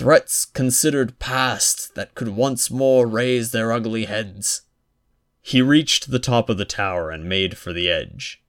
Threats 0.01 0.45
considered 0.45 1.19
past 1.19 1.93
that 1.93 2.15
could 2.15 2.29
once 2.29 2.71
more 2.71 3.05
raise 3.05 3.51
their 3.51 3.71
ugly 3.71 4.05
heads. 4.05 4.63
He 5.43 5.61
reached 5.61 6.09
the 6.09 6.17
top 6.17 6.49
of 6.49 6.57
the 6.57 6.65
tower 6.65 7.11
and 7.11 7.29
made 7.29 7.55
for 7.55 7.71
the 7.71 7.87
edge. 7.87 8.41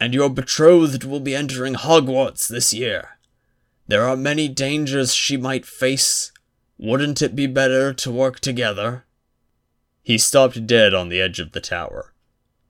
And 0.00 0.14
your 0.14 0.30
betrothed 0.30 1.04
will 1.04 1.20
be 1.20 1.34
entering 1.36 1.74
Hogwarts 1.74 2.48
this 2.48 2.72
year. 2.72 3.18
There 3.88 4.04
are 4.04 4.16
many 4.16 4.48
dangers 4.48 5.14
she 5.14 5.36
might 5.36 5.66
face. 5.66 6.32
Wouldn't 6.78 7.20
it 7.20 7.36
be 7.36 7.46
better 7.46 7.92
to 7.92 8.10
work 8.10 8.40
together? 8.40 9.04
He 10.02 10.16
stopped 10.16 10.66
dead 10.66 10.94
on 10.94 11.10
the 11.10 11.20
edge 11.20 11.40
of 11.40 11.52
the 11.52 11.60
tower. 11.60 12.14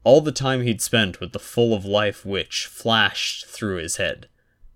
All 0.03 0.21
the 0.21 0.33
time 0.33 0.63
he'd 0.63 0.83
spent 0.83 1.21
with 1.21 1.31
the 1.31 1.39
full 1.39 1.73
of 1.73 1.85
life 1.85 2.27
witch 2.27 2.67
flashed 2.67 3.47
through 3.47 3.77
his 3.77 3.99
head. 3.99 4.27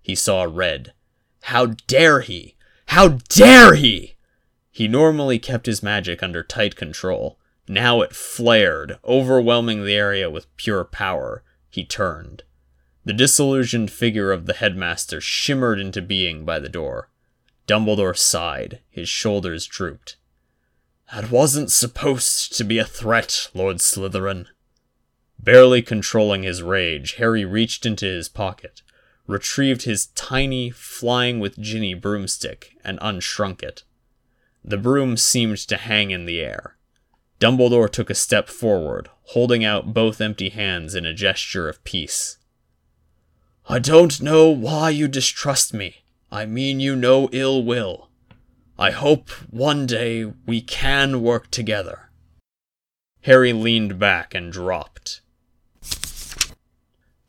He 0.01 0.15
saw 0.15 0.43
red. 0.43 0.93
How 1.41 1.65
dare 1.65 2.21
he! 2.21 2.55
How 2.87 3.19
dare 3.29 3.75
he! 3.75 4.15
He 4.71 4.87
normally 4.87 5.39
kept 5.39 5.65
his 5.65 5.83
magic 5.83 6.21
under 6.21 6.43
tight 6.43 6.75
control. 6.75 7.39
Now 7.67 8.01
it 8.01 8.15
flared, 8.15 8.99
overwhelming 9.03 9.83
the 9.83 9.95
area 9.95 10.29
with 10.29 10.53
pure 10.57 10.83
power. 10.83 11.43
He 11.69 11.83
turned. 11.83 12.43
The 13.03 13.13
disillusioned 13.13 13.91
figure 13.91 14.31
of 14.31 14.45
the 14.45 14.53
headmaster 14.53 15.21
shimmered 15.21 15.79
into 15.79 16.01
being 16.01 16.45
by 16.45 16.59
the 16.59 16.69
door. 16.69 17.09
Dumbledore 17.67 18.17
sighed, 18.17 18.81
his 18.89 19.09
shoulders 19.09 19.65
drooped. 19.65 20.17
That 21.13 21.31
wasn't 21.31 21.71
supposed 21.71 22.57
to 22.57 22.63
be 22.63 22.79
a 22.79 22.85
threat, 22.85 23.49
Lord 23.53 23.77
Slytherin. 23.77 24.47
Barely 25.39 25.81
controlling 25.81 26.43
his 26.43 26.63
rage, 26.63 27.13
Harry 27.13 27.45
reached 27.45 27.85
into 27.85 28.05
his 28.05 28.29
pocket, 28.29 28.81
retrieved 29.27 29.83
his 29.83 30.07
tiny, 30.07 30.69
flying 30.69 31.39
with 31.39 31.59
Ginny 31.59 31.93
broomstick, 31.93 32.75
and 32.83 32.99
unshrunk 32.99 33.63
it. 33.63 33.83
The 34.63 34.77
broom 34.77 35.17
seemed 35.17 35.57
to 35.59 35.77
hang 35.77 36.11
in 36.11 36.25
the 36.25 36.41
air. 36.41 36.75
Dumbledore 37.39 37.91
took 37.91 38.09
a 38.09 38.15
step 38.15 38.47
forward, 38.47 39.09
holding 39.29 39.63
out 39.63 39.93
both 39.93 40.21
empty 40.21 40.49
hands 40.49 40.95
in 40.95 41.05
a 41.05 41.13
gesture 41.13 41.67
of 41.67 41.83
peace. 41.83 42.37
I 43.67 43.79
don't 43.79 44.21
know 44.21 44.49
why 44.49 44.91
you 44.91 45.07
distrust 45.07 45.73
me. 45.73 46.03
I 46.31 46.45
mean 46.45 46.79
you 46.79 46.95
no 46.95 47.29
ill 47.31 47.63
will. 47.63 48.09
I 48.77 48.91
hope 48.91 49.29
one 49.49 49.85
day 49.85 50.25
we 50.45 50.61
can 50.61 51.21
work 51.21 51.49
together. 51.49 52.09
Harry 53.21 53.53
leaned 53.53 53.97
back 53.97 54.35
and 54.35 54.51
dropped. 54.51 55.21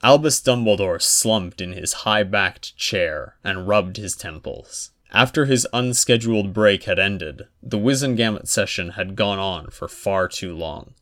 Albus 0.07 0.41
Dumbledore 0.41 1.03
slumped 1.03 1.61
in 1.61 1.73
his 1.73 1.93
high 2.05 2.23
backed 2.23 2.77
chair 2.77 3.39
and 3.43 3.67
rubbed 3.67 3.97
his 3.97 4.15
temples. 4.15 4.93
After 5.11 5.47
his 5.47 5.67
unscheduled 5.73 6.53
break 6.53 6.85
had 6.85 7.01
ended, 7.01 7.49
the 7.61 7.77
Wizengamot 7.77 8.47
session 8.47 8.91
had 8.91 9.17
gone 9.17 9.41
on 9.41 9.67
for 9.71 9.89
far 9.89 10.29
too 10.29 10.55
long. 10.55 10.95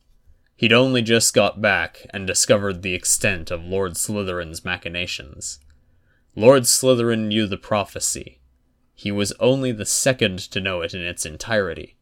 He'd 0.56 0.72
only 0.72 1.02
just 1.02 1.34
got 1.34 1.60
back 1.60 2.06
and 2.14 2.26
discovered 2.26 2.80
the 2.80 2.94
extent 2.94 3.50
of 3.50 3.62
Lord 3.62 3.98
Slytherin's 3.98 4.64
machinations. 4.64 5.58
Lord 6.34 6.62
Slytherin 6.62 7.28
knew 7.28 7.46
the 7.46 7.58
prophecy. 7.58 8.40
He 8.94 9.12
was 9.12 9.32
only 9.32 9.70
the 9.70 9.84
second 9.84 10.38
to 10.50 10.62
know 10.62 10.80
it 10.80 10.94
in 10.94 11.02
its 11.02 11.26
entirety. 11.26 11.98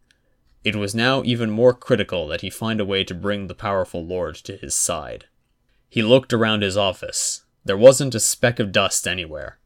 It 0.63 0.77
was 0.77 0.95
now 0.95 1.25
even 1.25 1.51
more 1.51 1.75
critical 1.75 2.29
that 2.29 2.43
he 2.43 2.49
find 2.49 2.81
a 2.81 2.85
way 2.85 3.03
to 3.03 3.13
bring 3.13 3.49
the 3.49 3.57
powerful 3.57 4.07
lord 4.07 4.37
to 4.37 4.57
his 4.57 4.77
side. 4.77 5.25
He 5.93 6.03
looked 6.03 6.33
around 6.33 6.63
his 6.63 6.75
office. 6.75 7.45
There 7.67 7.77
wasn't 7.77 8.15
a 8.15 8.19
speck 8.19 8.59
of 8.59 8.73
dust 8.73 9.07
anywhere. 9.07 9.59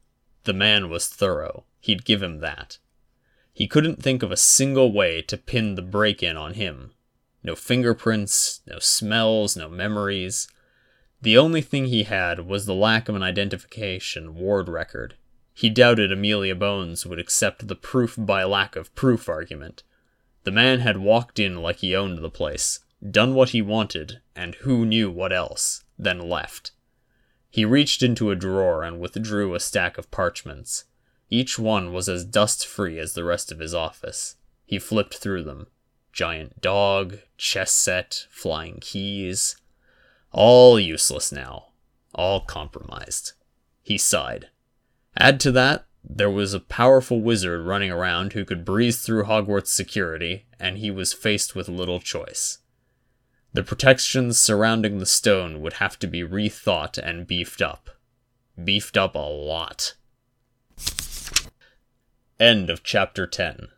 The 0.43 0.53
man 0.53 0.91
was 0.91 1.07
thorough. 1.07 1.67
He'd 1.79 2.05
give 2.05 2.21
him 2.21 2.41
that. 2.41 2.79
He 3.53 3.69
couldn't 3.69 4.03
think 4.03 4.25
of 4.25 4.33
a 4.33 4.37
single 4.37 4.93
way 4.93 5.23
to 5.23 5.37
pin 5.37 5.77
the 5.77 5.83
break 5.83 6.25
in 6.25 6.37
on 6.37 6.55
him. 6.55 6.91
No 7.45 7.55
fingerprints, 7.55 8.61
no 8.67 8.81
smells, 8.81 9.57
no 9.57 9.69
memories. 9.69 10.49
The 11.23 11.39
only 11.39 11.61
thing 11.61 11.85
he 11.85 12.03
had 12.03 12.45
was 12.45 12.67
the 12.67 12.75
lack 12.75 13.09
of 13.09 13.15
an 13.15 13.23
identification 13.23 14.35
ward 14.35 14.69
record. 14.69 15.15
He 15.55 15.71
doubted 15.71 16.11
Amelia 16.11 16.57
Bones 16.57 17.07
would 17.07 17.21
accept 17.21 17.69
the 17.69 17.77
proof 17.77 18.17
by 18.19 18.43
lack 18.43 18.75
of 18.75 18.93
proof 18.97 19.29
argument. 19.29 19.85
The 20.43 20.51
man 20.51 20.81
had 20.81 20.97
walked 20.97 21.39
in 21.39 21.63
like 21.63 21.77
he 21.77 21.95
owned 21.95 22.19
the 22.19 22.31
place, 22.31 22.81
done 23.09 23.33
what 23.33 23.51
he 23.51 23.63
wanted, 23.63 24.23
and 24.35 24.57
who 24.57 24.85
knew 24.85 25.09
what 25.09 25.33
else, 25.33 25.85
then 25.99 26.19
left. 26.19 26.73
He 27.51 27.65
reached 27.65 28.03
into 28.03 28.31
a 28.31 28.37
drawer 28.37 28.83
and 28.83 29.01
withdrew 29.01 29.55
a 29.55 29.61
stack 29.61 29.99
of 29.99 30.11
parchments. 30.11 30.85
Each 31.31 31.59
one 31.59 31.93
was 31.93 32.09
as 32.09 32.25
dust 32.25 32.67
free 32.67 32.99
as 32.99 33.15
the 33.15 33.25
rest 33.25 33.51
of 33.51 33.59
his 33.59 33.75
office. 33.75 34.37
He 34.65 34.79
flipped 34.79 35.15
through 35.15 35.45
them. 35.45 35.69
Giant 36.13 36.61
dog, 36.61 37.19
chess 37.37 37.73
set, 37.73 38.27
flying 38.31 38.79
keys. 38.81 39.57
All 40.33 40.79
useless 40.79 41.33
now. 41.33 41.69
All 42.15 42.41
compromised. 42.41 43.33
He 43.83 43.99
sighed. 43.99 44.49
Add 45.19 45.41
to 45.41 45.53
that, 45.53 45.87
there 46.09 46.31
was 46.31 46.55
a 46.55 46.61
powerful 46.61 47.21
wizard 47.21 47.67
running 47.67 47.91
around 47.91 48.33
who 48.33 48.45
could 48.45 48.65
breeze 48.65 49.01
through 49.01 49.25
Hogwarts 49.25 49.69
security, 49.69 50.47
and 50.59 50.79
he 50.79 50.91
was 50.91 51.13
faced 51.13 51.55
with 51.55 51.69
little 51.69 52.01
choice. 52.01 52.59
The 53.57 53.63
protections 53.63 54.39
surrounding 54.39 54.99
the 54.99 55.07
stone 55.07 55.63
would 55.63 55.73
have 55.75 55.99
to 56.01 56.07
be 56.07 56.21
rethought 56.21 56.99
and 56.99 57.27
beefed 57.27 57.63
up. 57.63 57.89
Beefed 58.63 58.99
up 58.99 59.15
a 59.15 59.19
lot. 59.19 59.95
End 62.39 62.69
of 62.69 62.83
chapter 62.83 63.27
10. 63.27 63.69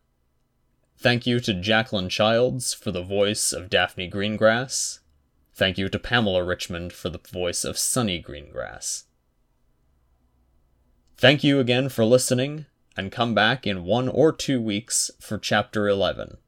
Thank 0.99 1.29
you 1.29 1.38
to 1.38 1.55
Jacqueline 1.55 2.09
Childs 2.09 2.75
for 2.75 2.91
the 2.91 3.05
voice 3.05 3.53
of 3.53 3.71
Daphne 3.71 4.11
Greengrass. 4.11 4.99
Thank 5.55 5.79
you 5.79 5.88
to 5.91 5.99
Pamela 6.01 6.43
Richmond 6.43 6.93
for 6.93 7.09
the 7.09 7.21
voice 7.31 7.64
of 7.64 7.79
Sunny 7.79 8.21
Greengrass. 8.21 9.05
Thank 11.17 11.45
you 11.45 11.61
again 11.61 11.88
for 11.88 12.05
listening, 12.05 12.67
and 12.97 13.12
come 13.12 13.33
back 13.33 13.64
in 13.64 13.85
one 13.85 14.09
or 14.09 14.33
two 14.33 14.61
weeks 14.61 15.12
for 15.21 15.38
Chapter 15.38 15.87
11. 15.87 16.38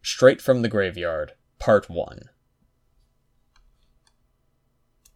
Straight 0.00 0.40
from 0.40 0.62
the 0.62 0.70
Graveyard, 0.70 1.34
Part 1.58 1.90
1. 1.90 2.30